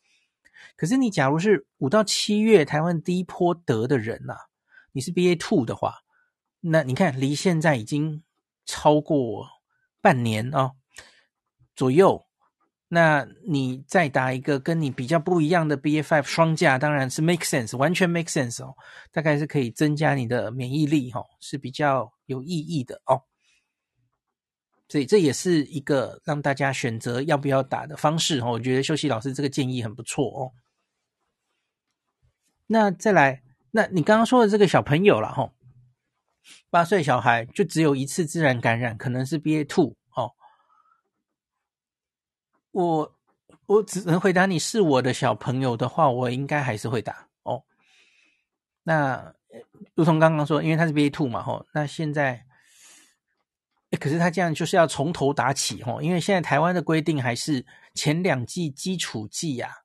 [0.76, 4.40] 可是你假如是五到七月台湾第一波得的人呐、啊。
[4.94, 6.01] 你是 BA two 的话，
[6.62, 8.24] 那你看离现在已经
[8.66, 9.48] 超过
[10.00, 10.74] 半年哦
[11.76, 12.26] 左右，
[12.88, 18.76] 那你再打一个跟你比较不一样的 BA five 双价，当然是 make sense，完全 make sense 哦，
[19.12, 23.24] 大概是可以增加你的免疫力哦，是比较有意义的哦。
[24.88, 28.52] 所以这也是一个让大家选择要不要打的方式哦。
[28.52, 30.52] 我觉得秀熙老师这个建议很不错哦。
[32.68, 33.42] 那再来。
[33.74, 35.54] 那你刚刚说的这个小朋友了吼，
[36.70, 40.34] 八岁小孩就只有一次自然感染，可能是 BA two 哦。
[42.72, 43.20] 我
[43.66, 47.64] 我只能回答你是我的小朋友的话，我应该还是会打哦。
[48.84, 49.34] 那
[49.96, 52.46] 如同刚刚说，因为他是 BA two 嘛吼，那现在，
[54.00, 59.84] 可是他这样就是要从头打起吼，因为现在台湾的规定还是前两剂基础剂呀，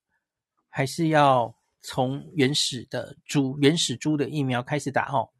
[0.69, 1.55] 还是要。
[1.89, 5.31] 从原始的猪、原始猪的疫苗开始打哦。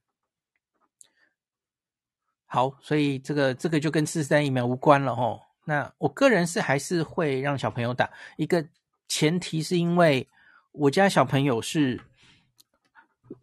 [2.47, 5.41] 好，所以这个这个就跟次世代疫苗无关了哦。
[5.65, 8.67] 那我个人是还是会让小朋友打，一个
[9.09, 10.29] 前提是因为
[10.73, 12.01] 我家小朋友是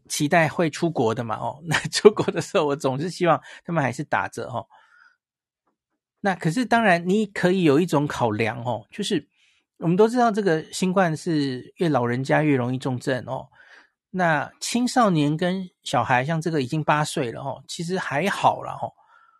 [0.07, 1.61] 期待会出国的嘛哦。
[1.65, 4.67] 那出国的时候，我总是希望他们还是打着哦。
[6.21, 9.27] 那可是当然，你可以有一种考量哦，就是。
[9.77, 13.49] 我们都知道，这个新冠是越老人家越容易重症哦。
[14.15, 18.93] 那青少年跟小孩，像这个已经八岁了哦，其实还好了哦。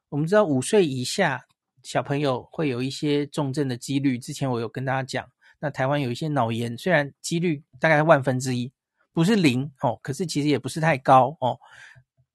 [0.09, 1.45] 我们知道五岁以下
[1.83, 5.29] 小朋友会有一些重症的几率，之前我有跟大家讲。
[5.59, 8.71] 那台湾有一些脑炎，虽然几率大概万分之一，
[9.11, 11.59] 不是零哦，可是其实也不是太高哦。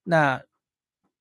[0.04, 0.40] 那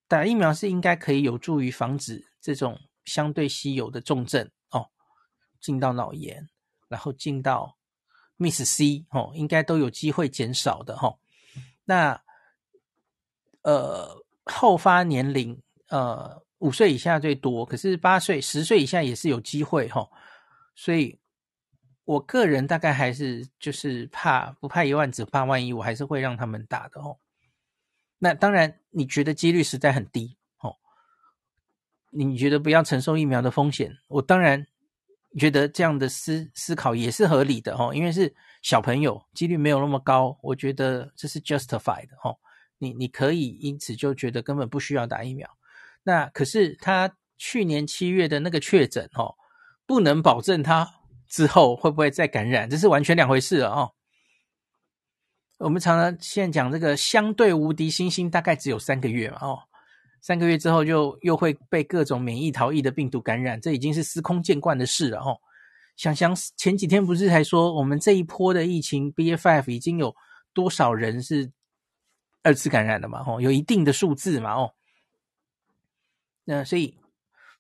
[0.08, 4.90] 打疫苗是应该可以有助于防止这种相对稀有的重症哦，
[5.60, 6.48] 进到脑炎。
[6.90, 7.77] 然后进到
[8.38, 11.18] Miss C 哦，应该都有机会减少的哈、哦。
[11.86, 12.22] 那
[13.64, 20.10] 呃后发年龄呃五岁以下最多，可是八岁、十岁以下也是有机会哈、哦。
[20.76, 21.20] 所以
[22.06, 27.18] 我个人大概还是就是怕不怕一万，只怕万一，我还是会让他们打的哦。
[28.20, 30.76] 那当然，你觉得几率实在很低哦，
[32.12, 34.68] 你觉得不要承受疫苗的风险，我当然。
[35.38, 42.38] 觉得这样的思思考也是合理的哦，因为是小朋友，几率没有那么高，我觉得这是 justified 的哦。
[42.80, 45.50] 你你可以因此就觉得根本不需要打疫苗。
[46.04, 49.36] 那可是他去年七月的那个确诊哦，
[49.86, 53.92] 不能保证他之后会不会再感染，这是完全两回事了哦。
[55.58, 59.60] 我们常常现在讲这个相对无敌星星，大概只有三个月嘛哦。
[60.20, 65.40] 三个月之后就又会被各种免疫逃逸的病毒感染，这已经是司空见惯的事了哦。
[65.96, 70.16] 想想前几天不是还说我们这一波的疫情 BFF 已经有
[70.54, 71.52] 多少人是
[72.44, 73.24] 二次感染的嘛？
[73.26, 74.54] 哦，有一定的数字嘛？
[74.54, 74.74] 哦，
[76.44, 76.98] 那所以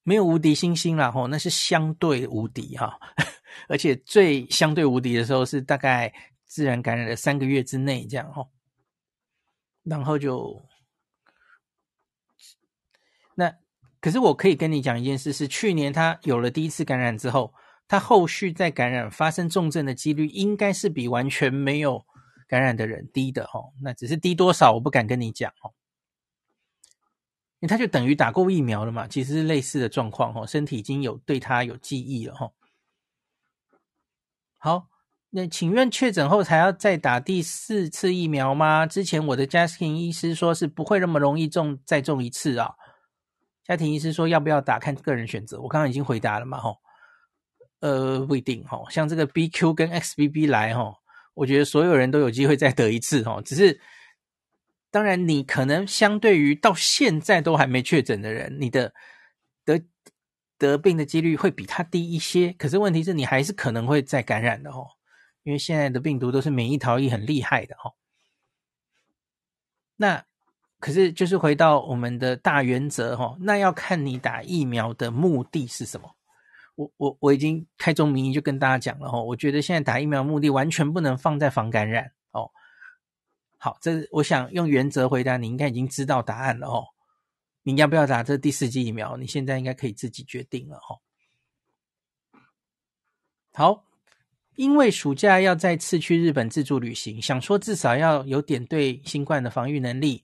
[0.03, 2.99] 没有无敌星星了哦，那是相对无敌哈，
[3.69, 6.13] 而且最相对无敌的时候是大概
[6.45, 8.49] 自然感染的三个月之内这样哦，
[9.83, 10.61] 然后就。
[13.39, 13.55] 那
[13.99, 17.53] 可是我可以跟你讲一件事，是去年他有了第一次感染之后，
[17.87, 22.05] 他后续再感染发生重症的几率，应该是比完全没有
[22.47, 23.73] 感染的人低的哦。
[23.81, 25.73] 那只是低多少，我不敢跟你讲哦。
[27.59, 32.51] 因为他就等于打过疫苗了嘛，其实是类似的状况哦，身体已经有对他有记忆了哈。
[34.59, 34.89] 好，
[35.31, 38.85] 那请问确诊后才要再打第四次疫苗吗？
[38.85, 42.75] 之前我的 Justin 医师说是不会那么容易中，再中一次啊。
[43.67, 45.59] 家庭医师说要不要打，看个人选择。
[45.59, 46.77] 我刚刚已经回答了嘛，吼，
[47.81, 50.95] 呃，不一定，吼，像这个 BQ 跟 XBB 来，吼，
[51.33, 53.81] 我觉得所有人都有机会再得一次，吼，只是
[54.89, 58.93] 当然，你可能相对于到现在都还没确诊的人，你的
[59.65, 59.83] 得
[60.57, 62.53] 得病的几率会比他低一些。
[62.53, 64.87] 可是问题是你还是可能会再感染的哦，
[65.43, 67.93] 因为现在的病毒都是免疫逃逸很厉害的哦。
[69.97, 70.25] 那
[70.79, 76.15] 可是就是回到我们的大原则哦，那要看你打疫苗的目的是什么。
[76.75, 82.51] 我我我已经开宗明义就跟大家讲了哦，我觉得现在打疫苗目的完全不能放在防感染哦。
[83.57, 86.85] 好，这我想用原则回答，你应该已经知道答案了哦。
[87.63, 89.17] 你要不要打这第四剂疫苗？
[89.17, 91.01] 你现在应该可以自己决定了哦。
[93.53, 93.83] 好，
[94.55, 100.23] 因为暑假要再次去日本自助旅行，想说至少要有点对新冠的防御能力。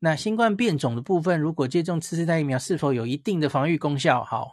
[0.00, 4.24] 那新冠变种的部分，如果接种次世代疫苗，是否有一定的防御功效？
[4.24, 4.50] 好。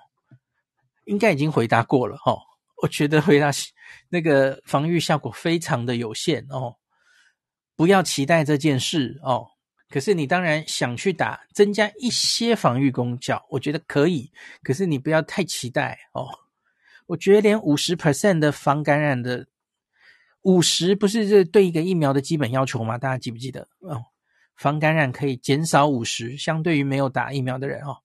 [1.05, 2.37] 应该已经回答过了哦，
[2.81, 3.49] 我觉得回答
[4.09, 6.75] 那个防御效果非常的有限哦，
[7.77, 9.47] 不要期待这件事哦。
[9.89, 14.29] 可是你当然想去打，增加一些防御功效，我觉得可以。
[14.61, 16.27] 可是你不要太期待哦。
[17.05, 19.47] 我觉得连五十 percent 的防感染的
[20.41, 22.97] 五十不是这对一个疫苗的基本要求吗？
[22.97, 24.03] 大家记不记得哦？
[24.57, 27.97] 防感染可以减少五十，相对于没有打疫苗的人哦，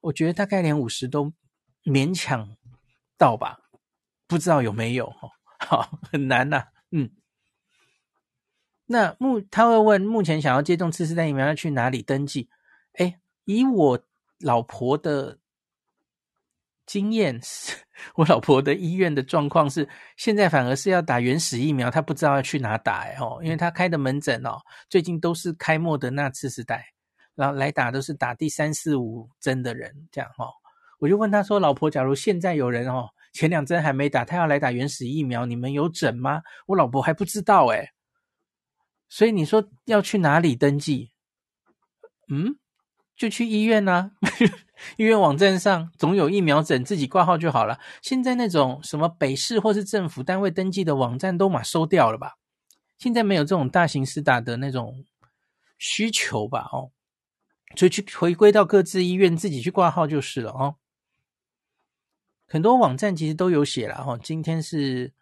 [0.00, 1.32] 我觉得大概连五十都。
[1.86, 2.56] 勉强
[3.18, 3.58] 到吧，
[4.26, 7.10] 不知道有没有哦， 好，很难呐、嗯。
[8.86, 12.48] 那目他会问，目前想要接种次世代疫苗要去哪里登记？
[12.94, 14.02] 哎，以我
[14.38, 15.40] 老婆的
[16.86, 17.40] 经验，
[18.16, 26.86] 我老婆的医院的状况是，现在反而是要打原始疫苗，她不知道要去哪打哎哦，因为她开的门诊哦，最近都是开莫德纳次世代，
[27.34, 30.50] 然后来打都是打第三四五针的人这样哦。
[31.00, 37.90] 我就问他说：“老婆，假如现在有人哦，前两针还没打，他要来打原始疫苗，你们有诊吗？”我老婆还不知道诶，
[39.08, 41.10] 所以你说要去哪里登记？
[42.28, 42.56] 嗯，
[43.16, 44.10] 就去医院啊，
[44.98, 47.78] 医院网站上总有疫苗诊，自己挂号就好了。
[48.02, 52.34] 现在那种什么北市或是政府单位登记的网站都嘛收掉了吧？
[52.98, 55.04] 现在没有这种大型施打的那种
[55.78, 56.68] 需求吧？
[56.72, 56.90] 哦，
[57.76, 60.76] 所以去回归到各自医院自己去挂号就是了哦。
[62.46, 65.12] 很多网站其实都有写了哈，今天是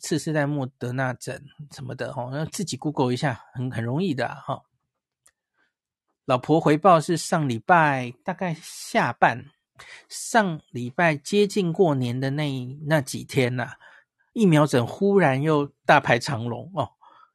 [0.00, 4.62] 次世代莫德纳诊什么的哈，那自己 Google 一下，很很容易的哈。
[6.26, 9.44] 老婆回报是上礼拜大概下半，
[10.08, 13.72] 上礼拜接近过年的那那几天呐，
[14.32, 16.92] 疫苗诊忽然又大排长龙哦，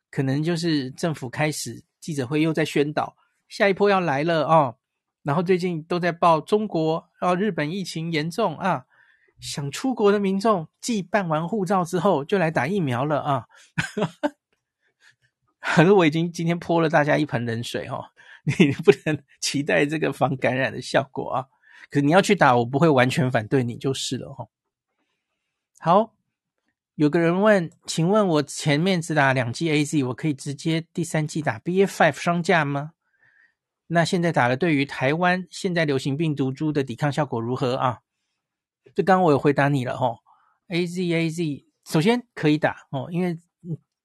[0.10, 3.16] 可能就是政府开始记者会又在宣导
[3.48, 4.78] 下一波要来了哦。
[5.22, 8.86] 然后最近都在报中国，哦日本疫情严重啊，
[9.40, 13.46] 想出国的民众，既办完护照之后就来打疫苗了啊。
[15.60, 18.06] 可是我已经今天泼了大家一盆冷水哦，
[18.58, 21.46] 你不能期待这个防感染的效果啊。
[21.90, 24.48] 可你要去打，我不会完全反对你就是了哈。
[25.80, 26.16] 好，
[26.96, 32.92] 有个人问，请问我前面只打两剂 AZ，我可以直接第三剂打 BA.5 双价吗？
[33.88, 38.00] 那现在打了，对于台湾现在流行病毒株的抵抗效果如何啊？
[38.94, 40.20] 这刚刚我有回答你了吼
[40.68, 43.40] ，AZ AZ 首先可以打哦，因为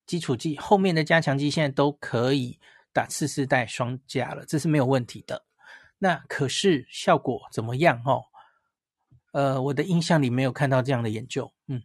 [0.06, 2.58] 基础剂后面的加强剂现在都可以
[2.94, 5.44] 打次世代双价了，这是没有问题的。
[5.98, 8.24] 那可是效果怎么样哦？
[9.32, 11.82] 呃，我的印象里没有看到这样的研究，嗯，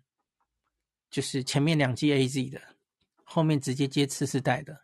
[1.09, 2.61] 就是前面两剂 AZ 的，
[3.25, 4.83] 后面直接接次世代的，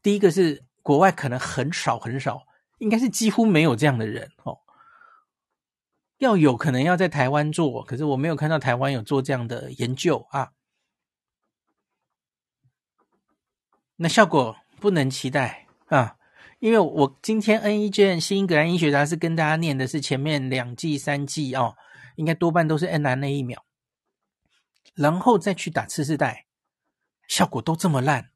[0.00, 0.64] 第一个是。
[0.86, 2.46] 国外可能很少很少，
[2.78, 4.60] 应该是几乎没有这样的人哦。
[6.18, 10.52] 要有可能要在台湾做，可是我没有看到台湾有做这样的研究啊。
[13.96, 16.16] 那效果不能期待啊，
[16.60, 21.74] 因为我今天 N 一卷新英格兰医学杂志跟大家念的是前面两剂三剂哦，
[22.14, 23.64] 应该多半都是 NNA 疫苗，
[24.94, 26.46] 然后再去打次世代，
[27.26, 28.30] 效果都这么烂。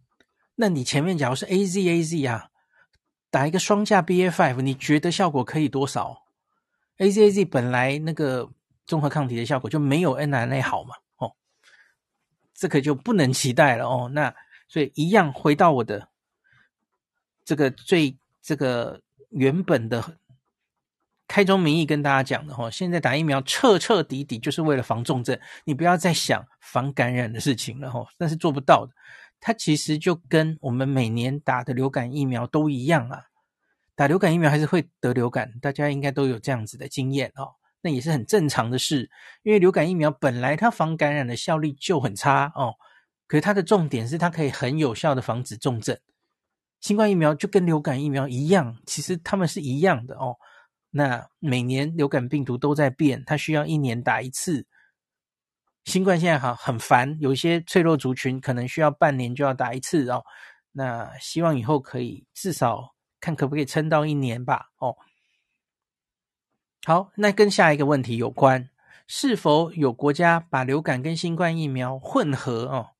[0.56, 2.48] 那你前面假如是 AZ AZ 啊，
[3.30, 6.24] 打一个双价 BA.5，你觉得效果可以多少
[6.98, 8.50] ？AZ AZ 本来那个
[8.86, 11.30] 综合抗体的效果就没有 NNA 好嘛，哦，
[12.52, 14.10] 这个就不能期待了哦。
[14.12, 14.34] 那
[14.66, 16.08] 所以一样回到我的
[17.50, 20.16] 这个最这个原本的
[21.26, 28.92] 开宗明义跟大家讲的哦，现在打疫苗彻彻底底就是为了防重症，你不要再想防感染的事情了哦，那是做不到的。
[29.40, 33.24] 它其实就跟我们每年打的流感疫苗都一样啊，
[33.96, 39.10] 打流感疫苗还是会得流感，大家应该都有这样子的经验哦，那也是很正常的事，
[39.42, 42.74] 因为流感疫苗本来它防感染的效力就很差哦，
[43.26, 45.98] 可是它的重点是它可以很有效的防止重症，
[46.80, 50.36] 新冠疫苗就跟流感疫苗一样，其实他们是一样的哦。
[50.90, 54.66] 那每年流感病毒都在变，它需要一年打一次。
[55.84, 60.24] 新冠现在好很烦，有一些脆弱族群可能需要半年就要打一次哦。
[60.72, 64.70] 那希望以后可以至少看可不可以撑到一年吧。
[64.78, 64.96] 哦，
[66.84, 68.68] 好，那跟下一个问题有关，
[69.06, 72.90] 是否有国家把流感跟新冠疫苗混合哦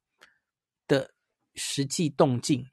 [0.87, 1.13] 的
[1.55, 2.67] 实际动静？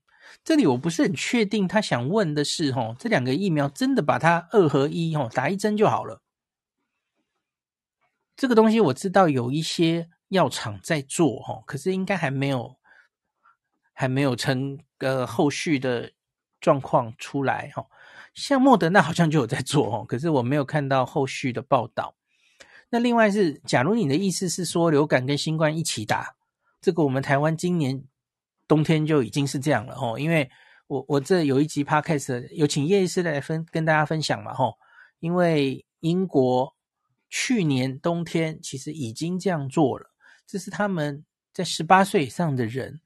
[0.43, 6.21] 这里我不是很确定，他想问的是哦，这两个疫苗真的把它二合一哦，打一针就好了？
[8.35, 12.77] 这个东西我知道有一些药厂在做哈，可是应该还没有
[13.91, 16.11] 还没有成个后续的
[16.61, 17.87] 状况出来哈。
[18.33, 22.15] 像莫德纳好像就有在做哦，可是我没有看到后续的报道。
[22.89, 26.35] 那另外是，假如你的意思是说流感跟新冠一起打，
[26.79, 28.03] 这个我们台湾今年
[28.67, 30.49] 冬天就已经是这样了哦，因为
[30.87, 34.73] 我我这有一集 podcast 有请叶医师来分跟大家分享嘛哈，
[35.19, 36.75] 因为英国。
[37.29, 40.09] 去年冬天其实已经这样做了，
[40.45, 43.01] 这是他们在十八岁以上的人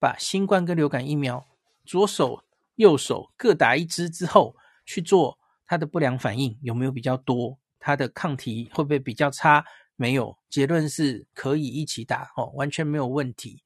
[0.00, 1.46] 把新冠跟流感疫苗
[1.84, 2.42] 左手
[2.74, 5.38] 右手各打一支之后去做
[5.68, 9.64] 它的不良反应有没有比较多，它的抗体会不会比较差？
[9.94, 13.62] 没有，结论是可以一起打哦，完全没有问题。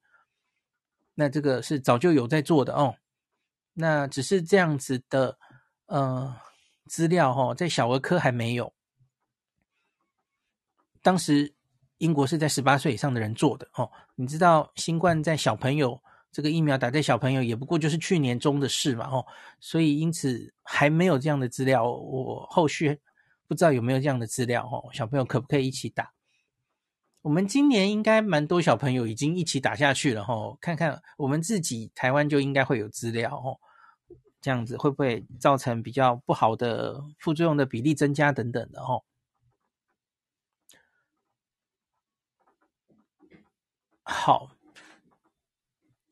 [1.14, 2.96] 那这个是早就有在做的哦，
[3.72, 5.38] 那只是这样子的
[5.86, 6.36] 呃
[6.86, 8.72] 资料哦，在小儿科还没有。
[11.02, 11.54] 当时
[11.98, 16.02] 英国是在十八岁以上的人做的哦，你知道新冠在小朋友
[16.32, 19.24] 这个疫苗打在小朋友也不过就是去年中的事嘛哦，
[19.60, 22.98] 所以因此还没有这样的资料，我后续
[23.46, 26.13] 不知道有没有这样的资料哦，小朋友可不可以一起打？
[27.24, 33.56] 我们今年应该蛮多小朋友已经一起打下去了哦，看看我们自己台湾就应该会有资料哦，
[34.42, 39.04] 这样子会不会造成比较不好的副作用的比例增加等等的哦。
[44.02, 44.50] 好，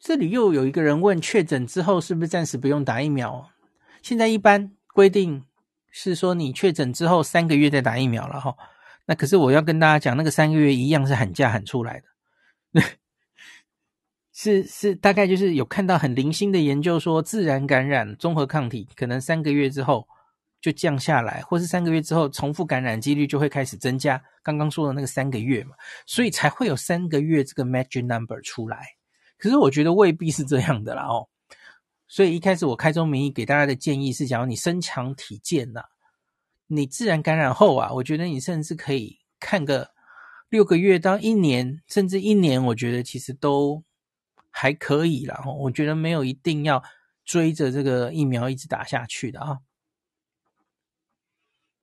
[0.01, 3.51] 这里又有一个人问：确诊之后是不是暂时不用打疫苗？
[4.01, 5.45] 现在一般规定
[5.91, 8.57] 是说你确诊之后三个月再打疫苗了哈。
[9.15, 12.03] 可是我要跟大家讲，那个三个月一样是喊价喊出来
[12.73, 12.83] 的，
[14.33, 20.09] 是是大概就是有看到很零星的研究说，自然感染综合抗体可能三个月之后
[20.61, 24.23] 就降下来，或是三个月之后重复感染几率就会开始增加。
[24.43, 28.87] 刚刚说的那个三个月嘛，所以才会有三个月这个 magic number 出来。
[29.39, 31.29] 可是我觉得未必是这样的啦哦。
[32.09, 35.83] 所以一开始我开宗明义给大家的建议是：假如你身强体健呐，
[36.75, 39.91] 你自然感染后啊，我觉得你甚至可以看个
[40.49, 43.85] 六个月到一年，甚至一年，我觉得其实都
[44.49, 45.45] 还可以啦。
[45.59, 46.83] 我觉得没有一定要
[47.25, 49.59] 追着这个疫苗一直打下去的啊。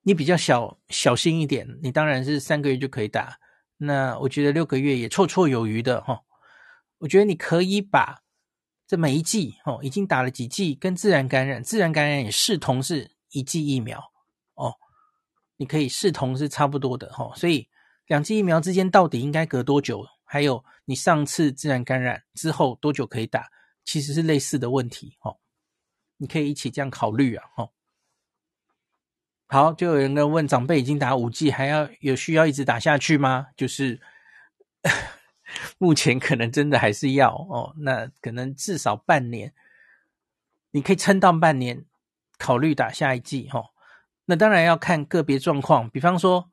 [0.02, 3.38] 你比较小小心一点，你当然是三个月就可以打。
[3.78, 6.22] 那我觉得六个月也绰绰有余的哈。
[6.98, 8.24] 我觉得你可以把
[8.88, 14.09] 这每一剂哦，已经打了几剂，跟自然感染，自然感染也视同是一剂疫苗
[14.60, 14.76] 哦。
[15.58, 17.34] 你可以视同是差不多的哈。
[17.36, 17.68] 所以
[18.08, 20.06] 两剂疫苗之间到底应该隔多久？
[20.24, 23.50] 还有你上次自然感染之后多久可以打？
[23.84, 25.38] 其实是类似的问题哦。
[26.18, 27.70] 你可以一起这样考虑啊哈。
[29.48, 33.48] 好，就有人跟问，长辈已经打五剂，还要有需要一直打下去吗？
[33.58, 34.00] 就是
[35.80, 39.52] 目前可能真的还是要哦，那可能至少半年，
[40.70, 41.84] 你可以撑到半年，
[42.38, 43.72] 考虑打下一剂哦。
[44.30, 46.52] 那当然要看个别状况，比方说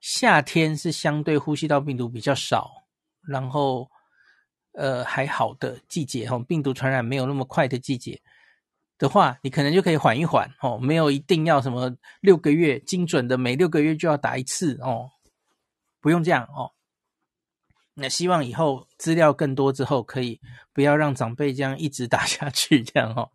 [0.00, 2.84] 夏天是相对呼吸道病毒比较少，
[3.26, 3.90] 然后
[4.74, 8.22] 呃还好的季节哦，病毒传染没有那么快的季节。
[8.96, 15.10] 的话，你可能就可以缓一缓哦，没有一定要什么六个月精准的，每六个月就要打一次哦，
[16.00, 16.70] 不用这样哦。
[17.94, 20.40] 那希望以后资料更多之后，可以
[20.72, 23.32] 不要让长辈这样一直打下去，这样哦。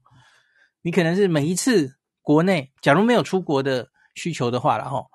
[0.81, 1.97] 你可能是每一次
[2.27, 5.05] 国内，假如没有出国的需求的话了哈，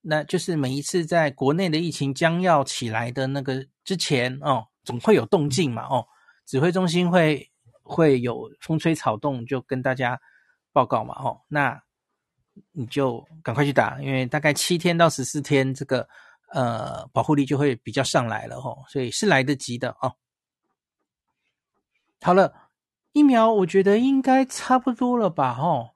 [0.00, 6.06] 那就是每一次在国内的疫情将要起来的那个之前哦，总会有动静嘛哦，
[6.46, 7.50] 指挥中心会。
[7.86, 10.18] 会有风吹草动，就跟大家
[10.72, 11.78] 报告嘛，哦，那
[12.72, 16.08] 你就赶快去打，因为大概七天到十四天，这个
[16.54, 20.14] 呃保护力就会比较上来了，哦，所以是来得及的哦。
[22.22, 22.70] 好了，
[23.12, 25.90] 疫苗我觉得应该差不多了吧，哦，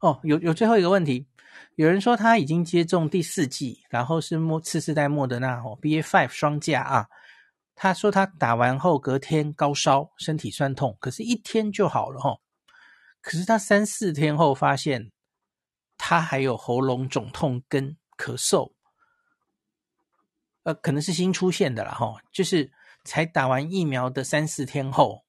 [0.00, 1.26] 哦，有有最后一个问题，
[1.76, 7.06] 有人说他已经接种第四剂，然后是莫次世代莫德纳哦，BA five 双价啊。
[7.74, 12.38] 他说他打完后隔天高烧，身体酸痛，可是一天就好了哈。
[13.20, 15.12] 可是他三四天后发现，
[15.98, 18.72] 他还有喉咙肿痛跟咳嗽，
[20.62, 22.72] 呃，可能是新出现的了哈，就是
[23.04, 25.24] 才打完疫苗的三四天后，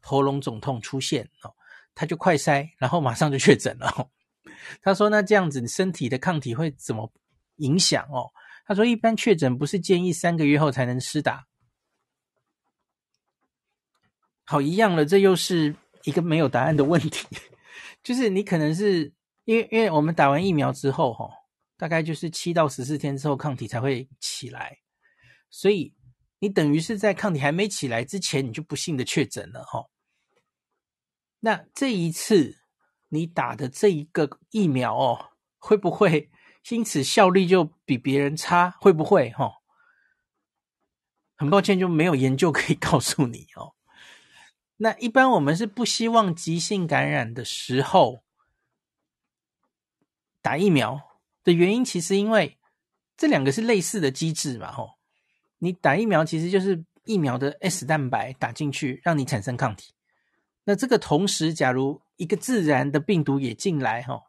[0.00, 1.54] 喉咙肿痛出现哦，
[1.94, 4.10] 他就快筛，然后马上就确诊了。
[4.82, 7.12] 他说：“那这样子，你身体的抗体会怎么
[7.56, 8.30] 影响哦？”
[8.66, 11.46] 他说：“一般确诊不是建议三个月后才能施打。”
[14.44, 15.76] 好，一样了，这又是。
[16.04, 17.28] 一个没有答案的问题，
[18.02, 19.12] 就是你可能是
[19.44, 21.30] 因为因为我们打完疫苗之后，哈，
[21.76, 24.78] 大概就是七到十四天之后抗体才会起来，
[25.48, 25.94] 所以
[26.40, 29.86] 你等于是在抗体还没起来之前，你就不幸的确诊了，哈。
[31.44, 32.58] 那这一次
[33.08, 36.30] 你打的这一个疫苗哦，会不会
[36.70, 38.70] 因此效力就比别人差？
[38.80, 39.30] 会不会？
[39.30, 39.54] 哈，
[41.36, 43.74] 很抱歉，就没有研究可以告诉你哦。
[44.76, 48.22] 那一般我们是不希望急性感染的时候
[50.40, 52.56] 打疫苗的原因，其实因为
[53.16, 54.98] 这两个是类似的机制嘛，吼，
[55.58, 59.92] 你打疫苗其实就是疫苗的 S 蛋白打进去，让你产生抗体。
[60.64, 64.22] 那这个同时，假如一个自然的病毒也进来，吼，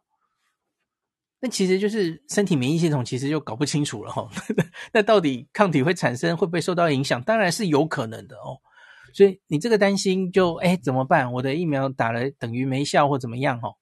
[1.40, 4.28] 那其实就是身体免疫系统其实就搞不清楚了，吼，
[4.92, 7.22] 那到底抗体会产生，会不会受到影响？
[7.22, 8.58] 当然是有可能的哦。
[9.12, 11.32] 所以你这个担心就哎怎么办？
[11.34, 13.76] 我的疫苗打了等于没效或怎么样哦？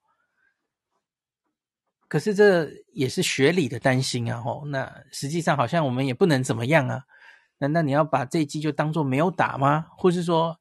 [2.07, 4.67] 可是这也是学理的担心啊吼。
[4.67, 7.05] 那实际上好像我们也不能怎么样啊？
[7.57, 9.87] 难道你要把这一剂就当做没有打吗？
[9.97, 10.59] 或是说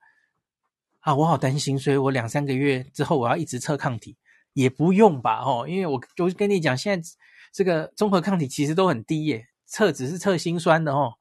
[1.01, 4.17] 啊我好担心，所以我两三个月之后我要一直测抗体？
[4.53, 7.09] 也不用吧吼，因为我就跟你讲，现在
[7.53, 11.13] 这个综合抗体其实都很低耶，测只是测心酸的哦。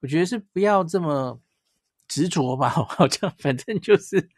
[0.00, 1.40] 我觉得是不要这么。
[2.08, 4.28] 执着吧，好像反正就是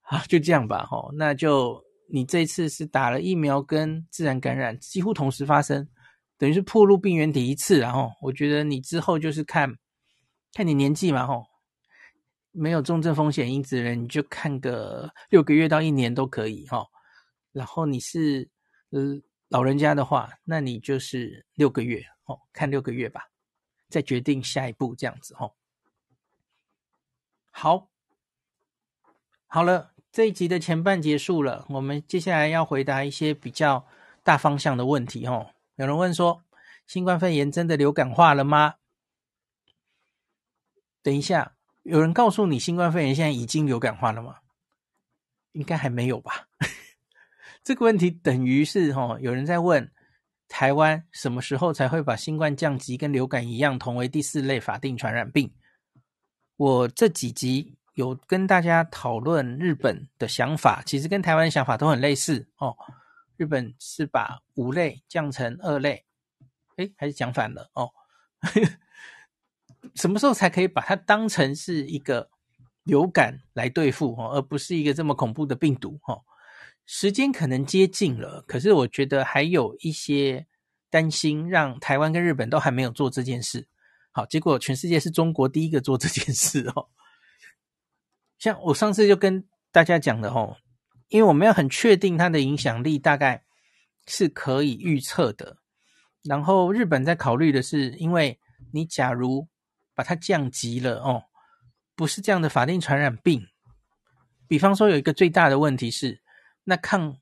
[0.00, 1.80] 啊，就这样吧，吼，那就
[2.12, 5.86] 你这次是打了疫苗跟自然感染几乎同时发生，
[6.36, 9.72] 等于是破入病原体一次，然后我觉得你之后就是看
[10.52, 11.44] 看你年纪嘛，吼，
[12.52, 16.86] 没有重症风险因子的人，你就看个六个月到一年都可以，哈，
[17.52, 18.48] 然后你是
[18.90, 23.30] 呃老人家的话，那你就是六个月，哦，看六个月吧，
[23.88, 25.52] 再决定下一步这样子，哦。
[27.50, 27.90] 好，
[29.46, 33.86] 好了，这一集的前半结束了，我们接下来要回答一些比较
[34.22, 35.50] 大方向的问题哦。
[35.76, 36.42] 有人问说，
[36.86, 38.76] 新冠肺炎真的流感化了吗？
[41.02, 44.36] 等一下，有人告诉你新冠肺炎现在已经流感化了吗？
[45.52, 46.48] 应该还没有吧？
[47.64, 49.90] 这个问题等于是哦，有人在问
[50.48, 55.52] 台湾什么时候才会把新冠降级跟流感一样，同为第四类法定传染病。
[56.56, 62.76] 我这几集有跟大家讨论日本的想法，其实跟台湾想法都很类似哦。
[63.36, 66.04] 日本是把五类降成二类，
[66.76, 67.90] 诶，还是讲反了哦。
[69.94, 72.28] 什么时候才可以把它当成是一个
[72.84, 76.22] 流感来对付哦，而不是一个这么恐怖的病毒哦？
[76.86, 80.46] 时间可能接近了，可是我觉得还有一些
[80.90, 83.68] 担心，让台湾跟日本都还没有做这件事。
[84.10, 86.88] 好，结果全世界是中国第一个做这件事哦。
[88.38, 90.56] 像我上次就跟大家讲的哦，
[91.08, 93.44] 因为我们要很确定它的影响力大概
[94.06, 95.58] 是可以预测的。
[96.24, 98.40] 然后日本在考虑的是，因为
[98.72, 99.46] 你假如
[100.00, 101.24] 把它降级了哦，
[101.94, 103.46] 不是这样的法定传染病。
[104.48, 106.22] 比方说有一个最大的问题是，
[106.64, 107.18] 那抗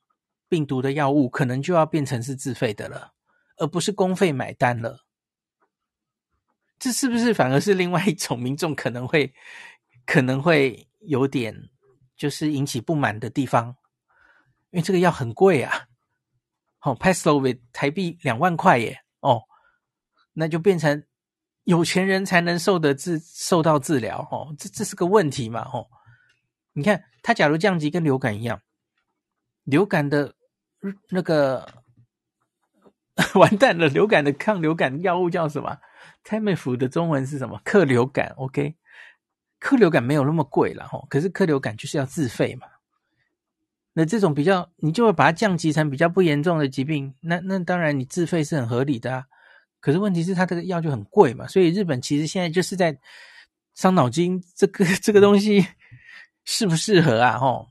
[0.49, 3.15] 病毒的药物可能就要变成是自费的了，
[3.57, 5.05] 而不是公费买单了。
[6.79, 9.35] 这是不是反而是另外一种民众可能会
[10.07, 11.69] 可能会有点
[12.17, 13.75] 就是引起不满的地方？
[14.71, 15.89] 因为这个药很贵啊，
[16.79, 19.43] 好，Paxlovid 台币两万块耶，哦，
[20.33, 21.05] 那就变成
[21.69, 25.87] 有钱人才能受得治受到治疗，哦，这这是个问题嘛，哦，
[26.73, 28.63] 你看他假如降级跟流感一样，
[29.65, 30.33] 流感的
[31.11, 31.69] 那个
[33.35, 35.77] 完蛋了，流感的抗流感药物叫什么
[36.25, 37.61] ？Tamiflu 的中文是什么？
[37.63, 38.75] 克流感，OK，
[39.61, 42.67] 克流感没有那么贵了哈，可是克流感就是要自费嘛。
[43.93, 49.27] 那这种比较，你就会把它降级成比较不严重的疾病，那那当然你自费是很合理的啊。
[49.81, 52.99] 可是问题是它这个药就很贵嘛，所以日本其实现在就是在
[53.75, 55.67] 伤脑筋，这个这个东西
[56.45, 57.39] 适不适合啊？
[57.39, 57.69] 吼，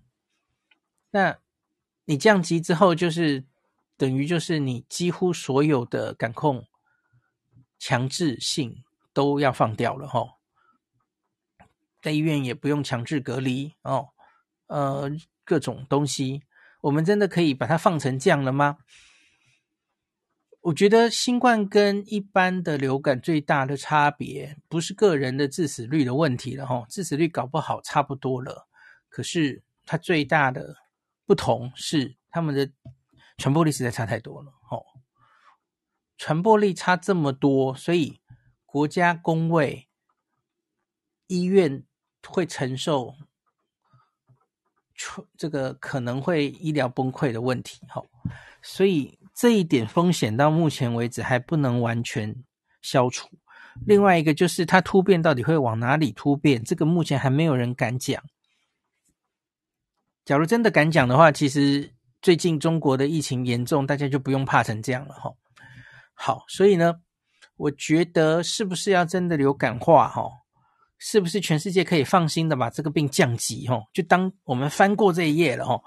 [1.12, 1.38] 那
[2.06, 3.44] 你降级之后，就是
[3.98, 6.66] 等于就是你几乎所有的感控。
[7.80, 8.84] 强制性
[9.14, 10.28] 都要放掉了齁，
[12.02, 14.10] 在医院也不用强制隔离哦，
[14.66, 15.12] 呃，
[15.46, 16.42] 各种东西
[16.82, 18.78] 我们真的可以把它放成这样了吗？
[20.68, 28.68] 我觉得新冠跟一般的流感最大的差别，不是个人的致死率的问题了哈，致死率搞不好差不多了，
[29.08, 30.76] 可是它最大的
[31.26, 32.70] 不同是他们的
[33.38, 34.84] 传播力实在差太多了哦，
[36.18, 38.20] 传播力差这么多，所以
[38.66, 39.88] 国家公卫
[41.28, 41.86] 医院
[42.28, 43.16] 会承受
[45.38, 48.04] 这个可能会医疗崩溃的问题哈，
[48.62, 49.17] 所以。
[49.38, 52.36] 这一点风险到目前为止还不能完全
[52.82, 53.28] 消除。
[53.86, 58.24] 另外一个就是它突变到底会往哪里突变，这个目前还没有人敢讲。
[60.26, 65.32] 假如真的敢讲的话，其实最近中国的疫情严重，大家就不用怕成这样了哈。
[66.16, 66.96] 好，所以呢，
[67.58, 70.24] 我觉得是不是要真的流感化哈？
[70.98, 73.80] 是不是全世界可以放心的把这个病降级哈？
[73.94, 75.80] 就当我们翻过这一页了哈。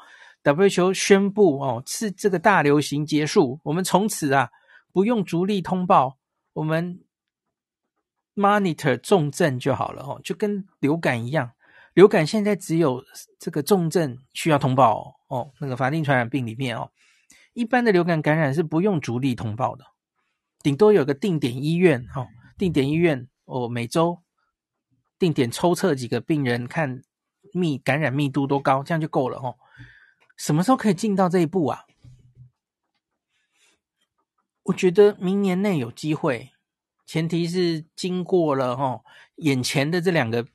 [0.43, 4.51] WHO 宣布哦，是这个大流行结束，我们从此啊
[4.93, 6.19] 不用逐例通报，
[6.55, 7.01] 我们
[8.35, 11.53] monitor 重症就好了哦，就跟流感一样，
[11.93, 13.05] 流感现在只有
[13.39, 16.91] 这个重症需要通报哦，哦，那个法定传染病里面哦，
[17.53, 19.85] 一般的流感感染是不用逐例通报的，
[20.63, 22.27] 顶多有个定点医院哦，
[22.57, 24.23] 定点医院哦，每周
[25.19, 27.03] 定点抽测几个病人，看
[27.53, 29.55] 密感染密度多高，这样就够了哦。
[30.41, 31.85] 什么时候可以进到这一步啊？
[34.63, 36.53] 我觉得明年内有机会，
[37.05, 39.03] 前提是经过了哈
[39.37, 40.47] 眼前的这两个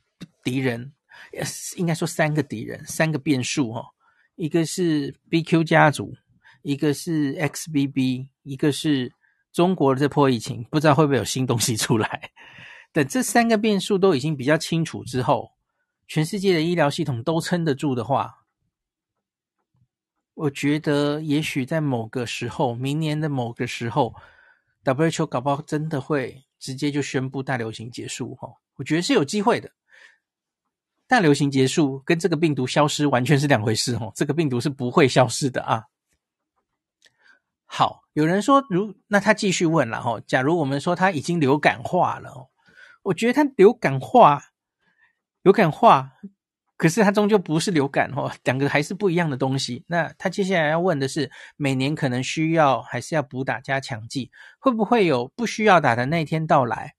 [0.43, 0.91] 敌人，
[1.77, 3.85] 应该说三个敌人，三个变数哈，
[4.33, 6.15] 一个是 BQ 家族，
[6.63, 9.13] 一个是 XBB，一个是
[9.53, 12.31] 中国的这波疫情，不知道会不会有新东西出来。
[12.91, 15.51] 等这三个变数都已经比较清楚之后，
[16.07, 18.44] 全世界的医疗系统都撑得住的话。
[20.35, 24.13] 我觉得，也许在某个时候，明年的某个时候
[24.83, 28.35] ，WHO 搞不好真的会直接就宣布大流行结束。
[28.35, 29.71] 哈，我觉得是有机会的。
[31.07, 33.97] 大流行结束跟这个病毒消失完全是两回事。
[33.97, 35.85] 哈，这个病毒是不会消失的啊。
[37.65, 40.01] 好，有人说，如那他继续问了。
[40.01, 42.49] 哈，假如我们说他已经流感化了，
[43.03, 44.41] 我觉得他流感化，
[45.43, 46.11] 流感化。
[46.77, 49.83] 可是它终究不是流感哦， 两个还是不一样的东西。
[49.87, 56.95] 那他接下来要问的是，每年可能需要还是要补打加强剂，会不会有不需要打的那一天到来？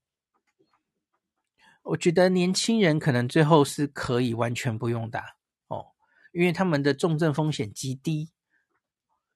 [1.83, 5.37] 我觉得年轻人可能最后是可以完全不用打
[5.68, 5.87] 哦，
[6.33, 8.31] 因为他们的重症风险极低。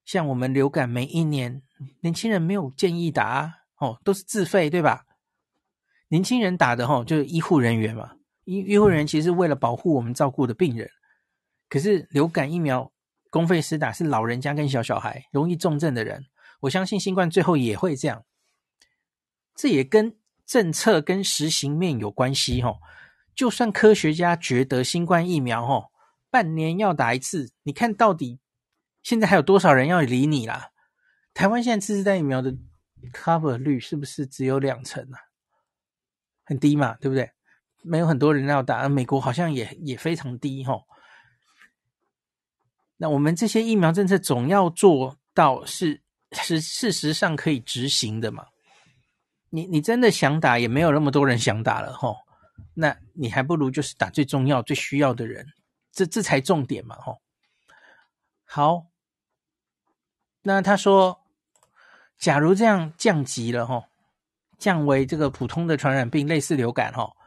[0.03, 1.61] 像我们流感，每一年
[2.01, 5.05] 年轻人没有建议打哦，都是自费，对吧？
[6.09, 8.15] 年轻人打的哦，就是医护人员嘛。
[8.43, 10.89] 医医护人员其实为了保护我们照顾的病人，
[11.69, 12.91] 可是流感疫苗
[13.29, 16.25] 公费施打是老人家跟小小孩容易重症的人，
[16.61, 18.25] 我相信新冠最后也会这样，
[19.55, 22.75] 这也跟政策跟实行面有关系哈。
[23.33, 25.89] 就算科学家觉得新冠疫苗哈
[26.29, 28.39] 半年要打一次，你看到底
[29.01, 30.71] 现在还有多少人要理你啦？
[31.33, 32.53] 台湾现在次世代疫苗的
[33.13, 35.19] cover 率是不是只有两成啊？
[36.43, 37.31] 很低嘛，对不对？
[37.81, 40.83] 没有很多人要打，美国好像也也非常低吼。
[42.97, 46.01] 那我们这些疫苗政策总要做到是
[46.33, 48.45] 是事实上可以执行的嘛？
[49.49, 52.17] 你你真的想打，也没有那么多人想打了吼。
[52.73, 55.45] 那你还不如就是打最重要、最需要的人，
[55.91, 57.19] 这这才重点嘛吼。
[58.45, 58.85] 好，
[60.43, 61.21] 那他说，
[62.17, 63.85] 假如这样降级了吼，
[64.57, 67.17] 降为这个普通的传染病，类似流感吼。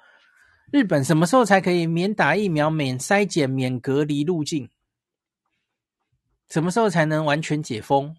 [0.74, 4.68] 日本什么时候才可以免打疫苗、免筛检、免隔离入境？
[6.48, 8.16] 什么时候才能完全解封？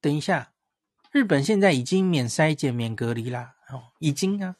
[0.00, 0.52] 等一下，
[1.10, 4.54] 日本现在已经免筛检、免隔离啦，哦，已经啊，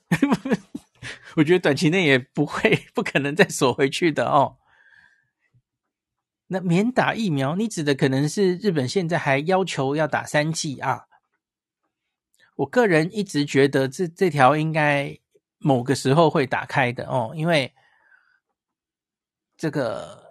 [1.39, 4.57] 我觉得短期内也不会、 不可能再锁回去的哦。
[6.49, 11.07] 那免打疫苗，你指的可能是日本现在还要求要打三剂啊？
[12.61, 15.19] 我个人一直觉得这这条应该
[15.59, 17.73] 某个时候会打开的哦，因为
[19.57, 20.31] 这个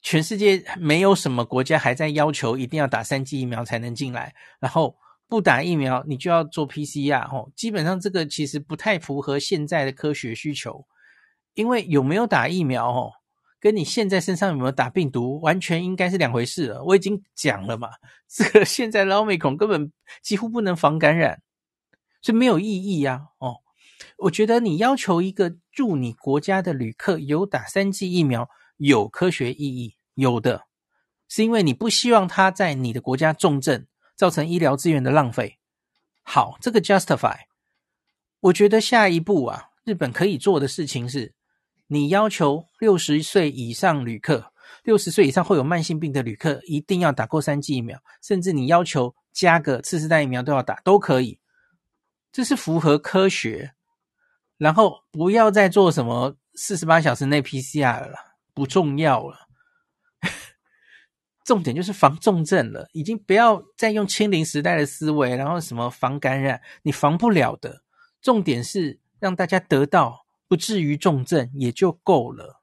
[0.00, 4.96] 全世界没有什么国家还在要求一定要打三剂疫苗才能进来，然后
[5.28, 10.84] 不打疫苗你就要做 PCR 哦，基本上这个其实不太符合现在的科学需求，
[11.54, 13.12] 因为有没有打疫苗哦？
[13.62, 16.82] 跟你现在身上有没有打病毒，完全应该是两回事了。
[16.82, 17.90] 我已经讲了嘛，
[18.28, 21.40] 这个现在的奥密克戎根本几乎不能防感染，
[22.20, 23.28] 所以没有意义呀。
[23.38, 23.58] 哦，
[24.18, 28.48] 我觉得你要求一个住你国家的旅客有打三剂疫苗，
[28.78, 30.62] 有科学意义，有的
[31.28, 33.86] 是因为你不希望他在你的国家重症，
[34.16, 35.60] 造成医疗资源的浪费。
[36.24, 37.36] 好，这个 justify，
[38.40, 41.32] 我觉得下一步啊，日本可以做的事情是，
[41.92, 44.50] 你要求六十岁以上旅客，
[44.82, 51.38] 六十岁以上会有慢性病的旅客一定要打过三剂疫苗，甚至你要求加个次世代疫苗都要打，都可以。
[52.32, 53.74] 这是符合科学，
[54.56, 58.16] 然后不要再做什么四十八小时内 PCR 了，
[58.54, 59.48] 不重要了。
[61.44, 67.82] 重点就是防重症了，已经不要再用清零时代的思维，然后什么防感染，你防不了的。
[68.22, 72.60] 重点是让大家得到，不至于重症也就够了。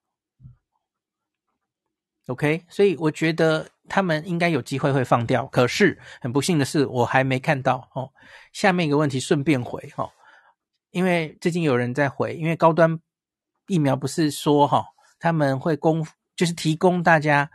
[2.28, 3.68] OK，所以我觉得。
[3.92, 8.14] 他们应该有机会会放掉，可是很不幸的是，我还没看到哦。
[8.54, 10.12] 下面一个问题顺便回哈、哦，
[10.92, 13.00] 因为最近有人在回，因为高端
[13.66, 14.86] 疫苗不是说哈、哦，
[15.18, 17.50] 他们会供就是提供大家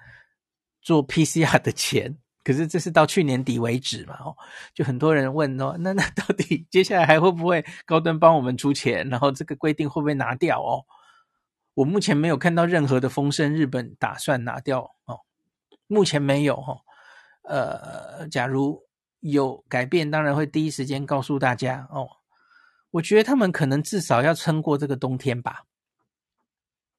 [0.83, 4.37] 做 PCR 的钱，可是这是到去年底为止嘛哦，
[4.75, 10.85] 就很多人问哦， 那那到底接下来还会不会高端帮我们出钱，然后这个规定会不会拿掉哦？
[11.73, 15.21] 我目前没有看到任何的风声，日本打算拿掉哦。
[15.87, 16.79] 目前没有哈，
[17.43, 18.83] 呃，假如
[19.21, 22.09] 有改变，当然会第一时间告诉大家哦。
[22.91, 25.65] 我觉得他们可能至少要撑过这个冬天吧。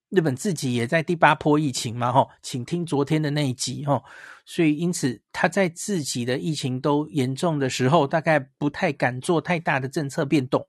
[0.09, 4.03] 日本自己也在第八波疫情嘛，哈，请听昨天的那一集哈。
[4.45, 10.65] 所以因此他在自己的疫情都严重的时候，大概不太敢做太大的政策变动。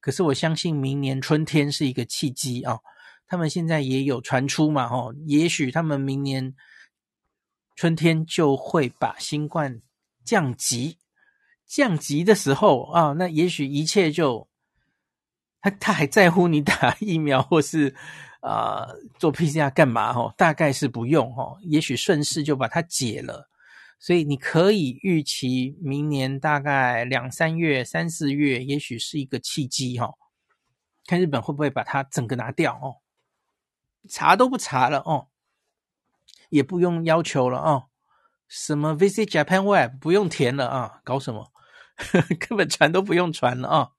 [0.00, 2.78] 可是我相信明年春天是一个契机啊。
[3.28, 6.54] 他们现在也有传出嘛，哈，也许他们明年。
[7.76, 9.80] 春天就会把新冠
[10.22, 10.98] 降级，
[11.66, 14.46] 降级的时候啊，那也许一切就
[15.62, 17.94] 他他还在乎你打疫苗或是
[18.40, 20.12] 啊、呃、做 PCR 干嘛？
[20.12, 23.48] 哈，大概是不用哈，也许顺势就把它解了。
[23.98, 30.14] 所以你可以预期明年大概两三月、三四月，也许是一个契机哈。
[31.06, 32.96] 看日本会不会把它整个拿掉哦？
[34.08, 35.28] 查都不查了哦。
[36.48, 37.86] 也不用要求了、哦，
[38.48, 41.52] 什么 Visit Japan Web 不用填了啊，搞什么，
[42.40, 43.90] 根本传都不用传了啊。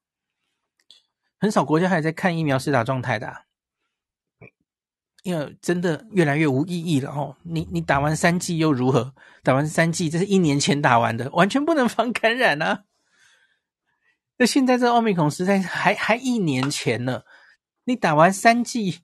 [1.39, 3.46] 很少国家还在看疫苗施打状态的、
[5.22, 7.36] 因为真的越来越无意义了哦。
[7.43, 9.13] 你你打完三剂又如何？
[9.43, 12.84] 打完三剂这是一年前打完的，完全不能防感染啊。
[14.38, 17.24] 那现在这奥密克戎实在还还一年前呢，
[17.84, 19.01] 你打完三剂，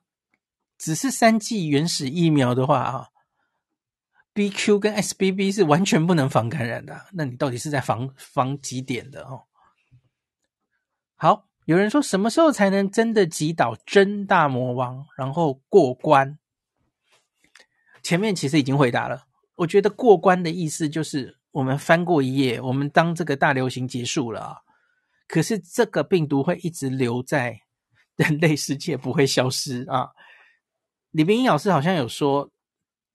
[0.78, 3.10] 只是三剂原始疫苗的话啊。
[4.34, 9.46] BQ 跟 SBB 是完全不能防感染的，那你到底是在防防几点的哦？
[11.16, 16.40] 好，有人说什么时候才能真的击倒真大魔王，然后过关？
[18.02, 24.58] 前面其实已经回答了，我觉得过关的意思就是我们翻过一页，我们当这个大流行结束了啊。
[25.28, 27.60] 可是这个病毒会一直留在
[28.16, 30.12] 人类世界，不会消失啊。
[31.12, 32.50] 李冰英老师好像有说。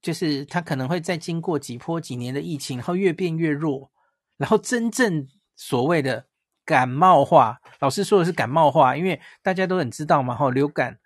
[0.03, 3.89] 就是他可能会再经过几波几年的疫情，然后越变越弱，
[4.37, 6.27] 然后真正所谓的
[6.65, 10.99] 感冒化，老师说的是感冒化，因为大家都很知道嘛，哈，流感，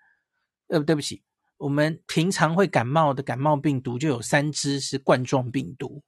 [0.67, 1.23] 呃，对不起，
[1.57, 6.03] 我们平常会感冒的感冒病毒就有三支是冠状病毒，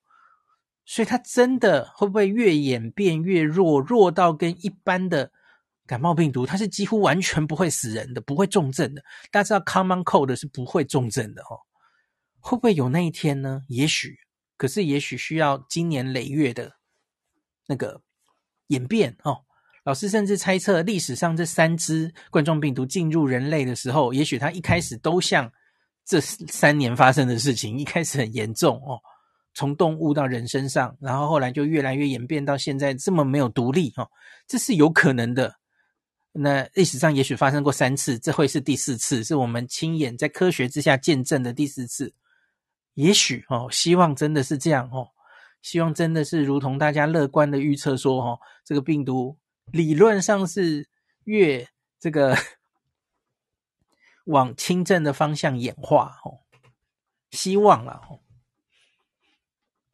[0.85, 5.31] 所以它真的会不会越演变越弱，弱到跟一般的
[5.85, 11.59] 感冒病毒，它是几乎完全不会死人的，不会重症的，大家知道 common cold 是不会重症的，哦。
[12.41, 13.63] 会不会有那一天呢？
[13.67, 14.17] 也许，
[14.55, 16.77] 可是也许需要经年累月的
[17.67, 18.01] 那个
[18.69, 19.41] 演变哦。
[19.83, 25.51] 老师甚至猜测，历史上这三只冠状病毒进入人类的时候，也许它一开始都像
[26.05, 28.99] 这三年发生的事情，一开始很严重哦，
[29.53, 34.07] 从动物到人身上，然后后来就越来越演变到现在这么没有独立哦，
[34.47, 35.55] 这是有可能的。
[36.31, 42.13] 那历史上也许发生过三次，这会是第四次，是我们亲眼在科学之下见证的第四次。
[42.93, 45.07] 也许哦，希望真的是这样哦，
[45.61, 50.87] 希望真的是如同大家乐观的预测说哦，这个病毒理论上是
[51.25, 51.67] 越
[51.99, 52.35] 这个
[54.25, 56.39] 往轻症的方向演化哦，
[57.31, 58.19] 希望了哦。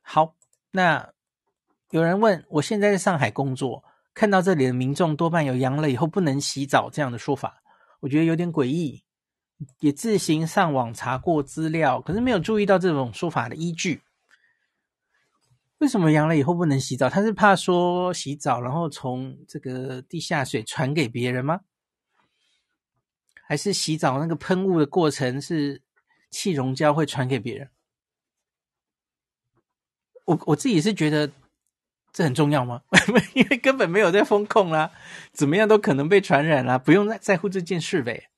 [0.01, 0.36] 好，
[0.72, 1.11] 那
[1.89, 7.63] 有人问，我现在在上海工作，看到这里的民众多半有阳了以后不能洗澡这样的说法，
[8.01, 9.03] 我觉得有点诡异。
[9.80, 14.01] 也自行上网查过资料，可是没有注意到这种说法的依据。
[15.86, 17.07] 为什么阳了以后不能洗澡？
[17.07, 21.61] 他是怕说洗澡然后从这个地下水传给别人吗？
[23.43, 25.83] 还是洗澡那个喷雾的过程是
[26.31, 27.69] 气溶胶会传给别人。
[30.25, 31.31] 我我自己是觉得
[32.11, 32.81] 这很重要吗？
[33.36, 34.91] 因为根本没有在风控啦，
[35.33, 38.31] 怎么样都可能被传染啦，不用再在乎这件事呗。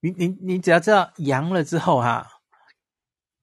[0.00, 2.39] 你你你只要知道阳了之后哈、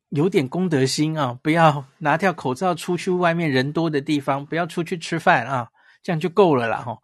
[0.10, 6.98] 有点公德心啊，不要拿掉口罩出去外面人多的地方，不要出去吃饭啊，这样就够了啦哈。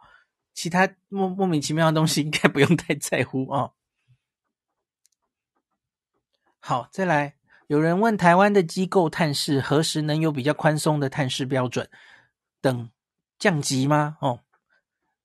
[0.53, 3.71] 其他莫莫名其妙的东西应该不用太在乎啊。
[6.59, 7.35] 好，再来。
[7.67, 11.89] 有人问台湾的机构探视何时能有比较宽松的探视标准？
[12.61, 12.89] 等
[13.39, 14.17] 降级吗？
[14.21, 14.41] 哦，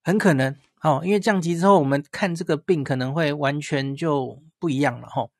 [0.03, 5.31] 很可能哦，因为降级之后，我们看这个病可能会完全就不一样了哈、哦。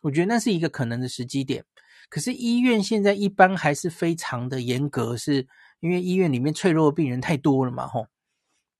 [0.00, 1.64] 我觉得那是一个可能的时机点。
[2.08, 5.46] 可是医院现在一般还是非常的严格，是
[5.80, 7.86] 因为医院里面脆弱的病人太多了嘛？
[7.86, 8.08] 吼、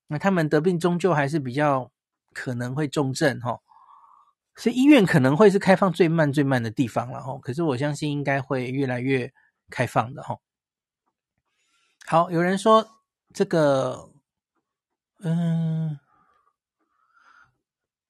[0.07, 1.91] 那他们得病终究还是比较
[2.33, 3.63] 可能会重症吼。
[4.57, 9.33] 所以医院可能会是开放最慢最慢的地方了吼，可是我相信应该会越来越
[9.69, 10.41] 开放的吼。
[12.07, 12.87] 好，有人说
[13.33, 14.11] 这个，
[15.21, 15.99] 嗯，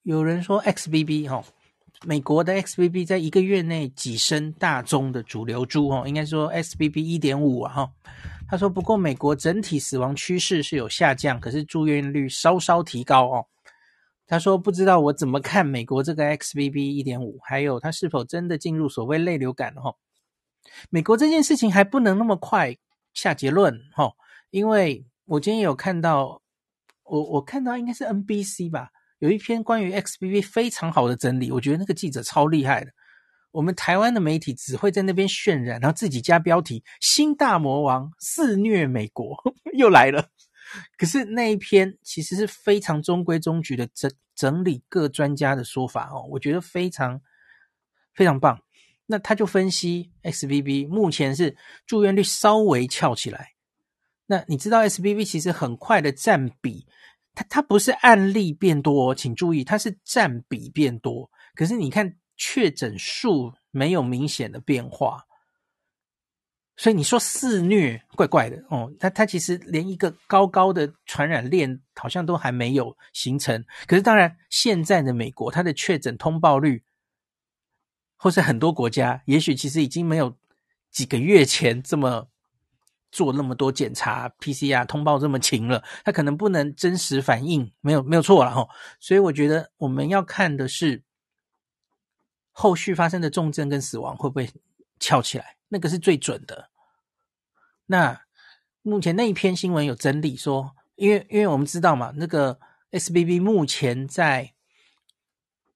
[0.02, 1.44] 有人说 XBB 吼，
[2.06, 7.92] 美国的 XBB 在一个月内跻身大宗的主流株哦，应该说 XBB 一点五啊哈。
[8.46, 13.46] 他说不过美国整体死亡趋势是有下降，可是住院率稍稍提高哦。
[14.26, 19.96] 他说：“不知道我怎么看美国这个 XBB 一点五，还有它是否真的进入所谓类流感哦。
[20.88, 22.76] 美国这件事情还不能那么快
[23.12, 24.12] 下结论哈，
[24.50, 26.40] 因为我今天有看到，
[27.04, 28.90] 我我看到应该是 NBC 吧，
[29.24, 32.92] 有一篇关于 XBB 非常好的整理，我觉得那个记者超厉害的。
[33.52, 39.34] 我们台湾的媒体只会在那边渲染，然后自己加标题‘新大魔王肆虐美国’，
[39.72, 40.28] 又来了。”
[40.98, 47.18] 可是那一篇其实是非常中规中矩的整整理各专家的说法哦，我觉得非常
[48.14, 48.60] 非常棒。
[49.06, 51.56] 那他就分析 XBB 目前是
[51.86, 53.52] 住院率稍微翘起来。
[54.26, 56.86] 那你知道 XBB 其实很快的占比，
[57.34, 61.30] 它它不是案例变多哦，请注意，它是占比变多。
[61.54, 65.24] 可是你看确诊数没有明显的变化。
[66.76, 73.64] 所以你说肆虐怪怪的哦，它它其实连一个高高的传染链好像都还没有形成。
[73.86, 76.82] 可是当然，现在的美国它的确诊通报率，
[78.16, 80.36] 或是很多国家，也许其实已经没有
[80.90, 82.28] 几个月前这么
[83.14, 85.84] 做那么多检查 PCR 通报这么勤了。
[86.04, 88.68] 他可能不能真实反映，没有没有错了哈。
[88.98, 91.04] 所以我觉得我们要看的是
[92.50, 94.50] 后续发生的重症跟死亡会不会
[94.98, 95.56] 翘起来。
[95.68, 96.70] 那个是最准的。
[97.86, 98.22] 那
[98.82, 102.58] 目前那一篇新闻有整理说，因为因为我们知道嘛，那个
[102.90, 104.54] SBB 目前在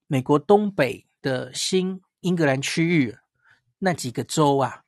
[0.08, 3.16] 美国东北的新英格兰区域
[3.78, 4.82] 那几个州啊，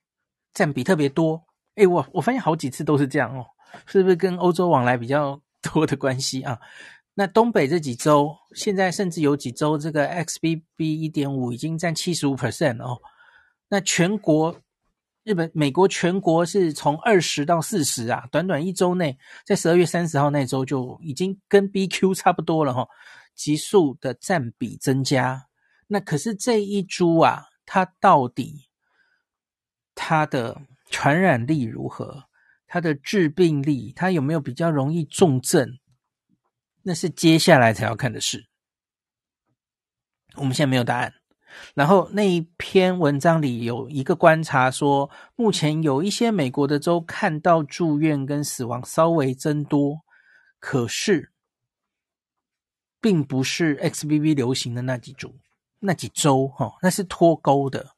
[0.52, 1.46] 占比特别多。
[1.80, 3.44] 诶，我我发现好几次都是这样哦，
[3.86, 6.58] 是不是跟欧洲往来比较 多的关系啊？
[7.14, 12.98] 那东北这几州现在甚至有几州这个 XBB 一点五已经占七十五 percent 哦。
[13.68, 14.60] 那全国。
[15.22, 22.88] 日本、美国全国是从二十到四十啊，短短一周内，在十二月三十号那周就已经跟 BQ 差不多了哈，
[23.34, 25.46] 急速的占比增加。
[25.88, 28.70] 那可是这一株啊，它到底
[29.94, 32.24] 它的传染力如何？
[32.66, 35.78] 它的致病力，它有没有比较容易重症？
[36.82, 38.46] 那是接下来才要看的事。
[40.36, 41.14] 我们现在没有答案。
[41.74, 49.98] 然后那一篇文章里有一个观察说，目前有一些美国的州看到住院跟死亡稍微增多，
[50.60, 51.32] 可是
[53.00, 55.40] 并不是 XBB 流行的那几组，
[55.80, 57.90] 那几州哈，那是脱钩的。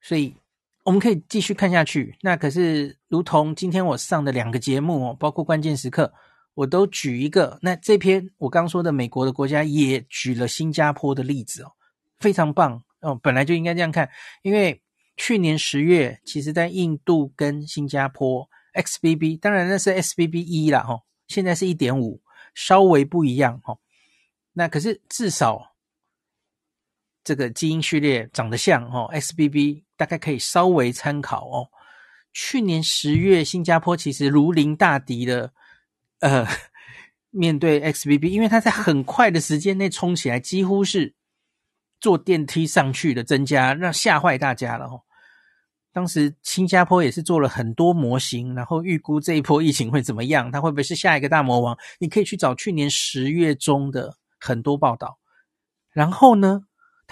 [0.00, 0.36] 所以
[0.84, 2.16] 我们可以继续看下去。
[2.22, 6.12] 那可是如同今天我上的两个节目哦，包括关键时刻。
[6.54, 11.72] 我都举一个，那这篇我刚说的美国的国家也举了新加坡的例子哦。
[12.20, 14.10] 非常棒哦，本来就应该这样看，
[14.42, 14.82] 因为
[15.16, 22.20] 去年十月，其实在印度跟新加坡 XBB，当然那是 XBB 一啦哈，现在是一点五，
[22.54, 23.78] 稍微不一样哈。
[24.52, 25.74] 那可是至少
[27.24, 31.68] 这个基因序列长得像哦，XBB 大概可以稍微参考哦。
[32.32, 35.52] 去年十月，新加坡其实如临大敌的，
[36.18, 36.44] 呃，
[37.30, 41.14] 面对 XBB，因为它在很快的时间内冲起来，几乎是。
[42.00, 45.02] 坐电梯上去的增加，让吓坏大家了哦。
[45.92, 51.78] 当时新加坡也是做了很多模型，然后预估这一波疫情会怎么样，它会不会是下一个大魔王？
[52.00, 55.16] 你可以去找去年十月中的很多报道。
[55.92, 56.62] 然后呢，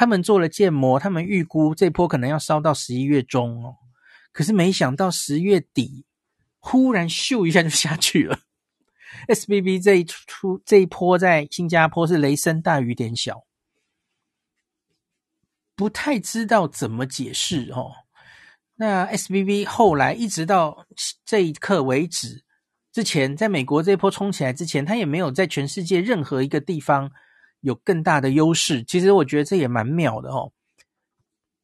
[0.01, 3.77] 他们做了建模，他们预估这波可能要烧到十一月中哦。
[4.33, 6.07] 可是没想到十月底，
[6.59, 8.39] 忽然咻一下就下去了。
[9.29, 13.45] SBB 这一出这一波在新加坡是雷声大雨点小，
[15.77, 17.93] 不太知道怎么解释哦。
[18.77, 20.87] 那 SBB 后来一直到
[21.27, 22.43] 这一刻为止，
[22.91, 27.13] 之前在美国这一波冲起来之前，他也没有在全世界任何一个地方
[27.61, 28.83] 有更大的优势。
[28.85, 30.53] 其实我觉得这也蛮妙的哦。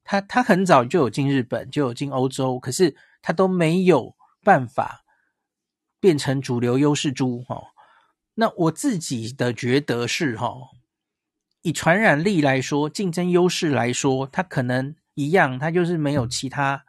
[0.05, 5.05] 他他很早就有进日本，就有进欧洲，可是他都没有办法
[5.99, 7.65] 变成主流优势株哦。
[8.35, 10.55] 那我自己的觉得是哈，
[11.63, 16.85] 以传染力来说，竞争优势来说，它可能一样，它就是没有其他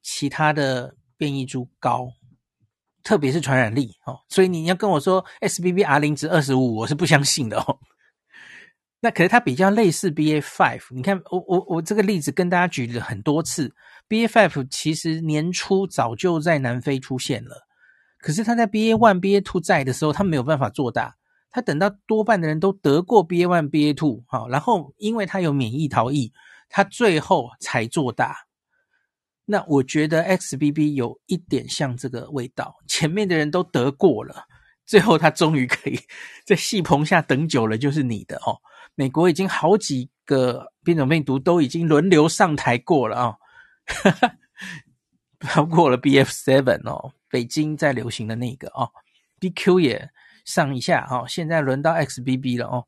[0.00, 2.08] 其他的变异株高，
[3.02, 4.20] 特别是传染力哦。
[4.28, 7.78] 所以你要跟我说 SBB R 零值二十五，我是不相信的哦。
[9.06, 13.72] 那可是它比较类似 BA five，你看我我我这个例子跟大家举了很多次
[14.08, 17.68] ，BA five 其实年初早就在南非出现了，
[18.18, 21.14] 可是它在 BA one、BA two 在的时候，它没有办法做大，
[21.52, 26.32] 它等到多半的人都得过 BA one、BA two，好，然后因为它有免疫逃逸，
[26.68, 28.36] 它最后才做大。
[29.44, 34.46] 那我觉得 XBB 有一点像这个味道，前面的人都得过了，
[34.84, 35.96] 最后它终于可以
[36.44, 38.58] 在戏棚下等久了就是你的哦。
[38.96, 43.36] 美国已经好几个变种病毒都已经轮流上台过了啊、哦，
[45.54, 48.90] 包括了 BF seven 哦，北京在流行的那个哦
[49.38, 50.10] ，BQ 也
[50.46, 52.86] 上一下哦，现在轮到 XBB 了哦，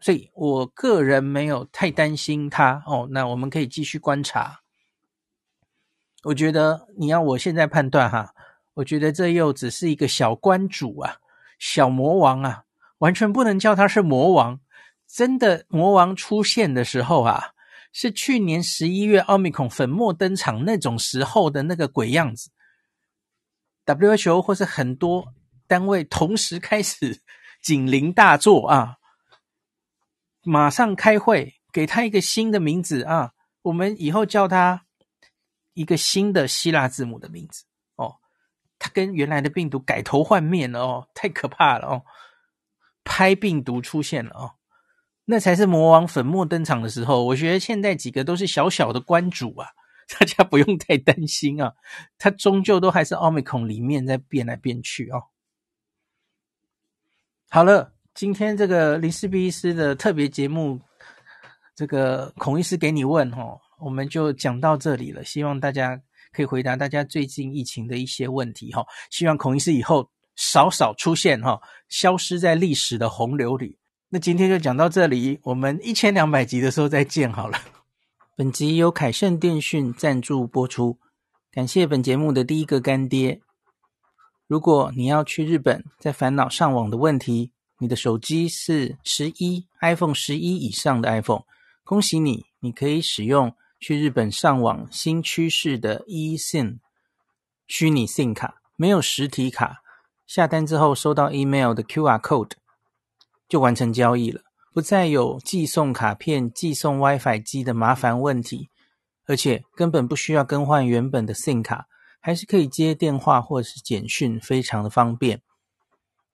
[0.00, 4.62] 所以我个人没有太担心它哦，那我们可以继续观察。
[6.22, 8.34] 我觉得你要我现在判断哈，
[8.72, 11.18] 我觉得这又只是一个小关主啊，
[11.58, 12.64] 小魔王啊。
[12.98, 14.60] 完全不能叫他是魔王，
[15.06, 17.52] 真的魔王出现的时候啊，
[17.92, 22.50] 是去年十一月奥密克戎粉墨登场那种时候的那个鬼样子。
[23.86, 25.34] WHO 或是很多
[25.66, 27.20] 单位同时开始
[27.60, 28.96] 警铃大作啊，
[30.42, 33.32] 马上开会给他一个新的名字啊，
[33.62, 34.86] 我们以后叫他
[35.74, 37.64] 一个新的希腊字母的名字
[37.96, 38.16] 哦，
[38.78, 42.02] 他跟原来的病毒改头换面了哦，太可怕了哦。
[43.04, 44.52] 拍病毒出现了哦，
[45.26, 47.22] 那才是魔王粉墨登场的时候。
[47.22, 49.68] 我觉得现在几个都是小小的关主啊，
[50.18, 51.74] 大家不用太担心啊。
[52.18, 55.24] 它终究都还是奥密克戎里面在变来变去哦。
[57.50, 60.80] 好了，今天这个林氏璧医师的特别节目，
[61.76, 65.22] 这个孔医师给你问哦，我们就讲到这里了。
[65.22, 66.00] 希望大家
[66.32, 68.84] 可以回答大家最近疫情的一些问题哈。
[69.10, 70.10] 希望孔医师以后。
[70.36, 73.78] 少少出现哈，消失在历史的洪流里。
[74.08, 77.58] 那今天就讲到这里，我们一千两百集的时候再见好了。
[78.36, 80.98] 本集由凯盛电讯赞助播出，
[81.50, 83.40] 感谢本节目的第一个干爹。
[84.46, 91.42] 如果你要去日本，在烦恼上网的问题，你的手机是十一 iPhone 十一以上的 iPhone，
[91.82, 96.78] 恭喜你，你可以使用去日本上网新趋势的 eSIM
[97.66, 99.83] 虚拟 SIM 卡，没有实体卡。
[100.26, 102.52] 下单之后收到 email 的 QR code
[103.48, 104.40] 就完成交易了，
[104.72, 108.70] 不再有寄送卡片、寄送 WiFi 机的麻烦问题，
[109.26, 111.86] 而且根本不需要更换原本的 SIM 卡，
[112.20, 115.42] 还是可以接电话或是简讯，非常的方便。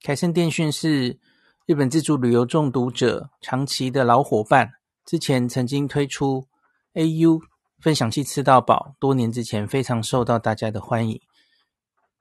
[0.03, 1.19] 凯盛电讯是
[1.67, 4.71] 日本自助旅游中毒者长期的老伙伴，
[5.05, 6.47] 之前曾经推出
[6.95, 7.41] AU
[7.81, 11.21] 分享器吃到饱，多年之前非常受到大家的欢迎。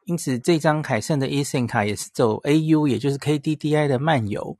[0.09, 4.57] 因此，这张凯盛的 eSIM 卡也是走 AU，也就是 KDDI 的漫游。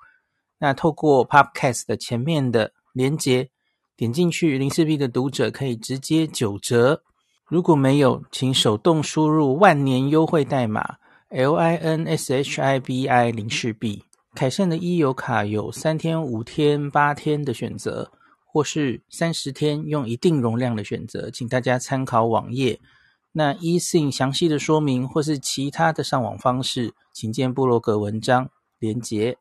[0.60, 3.50] 那透过 Podcast 的前面的连接，
[3.98, 7.02] 点进去，零四 B 的读者可以直接九折。
[7.48, 10.98] 如果没有，请手动输入万年优惠代码
[11.32, 14.04] LINSHIBI 零四 B。
[14.36, 18.12] 凯盛的 e 游卡有三天、五天、八天的选择，
[18.46, 22.80] 或是三十天用一定容量的选择，请大家参考网页。
[23.32, 29.40] 那 eSIM 详细的说明或是其他的上网方式，请见布洛格文章连结。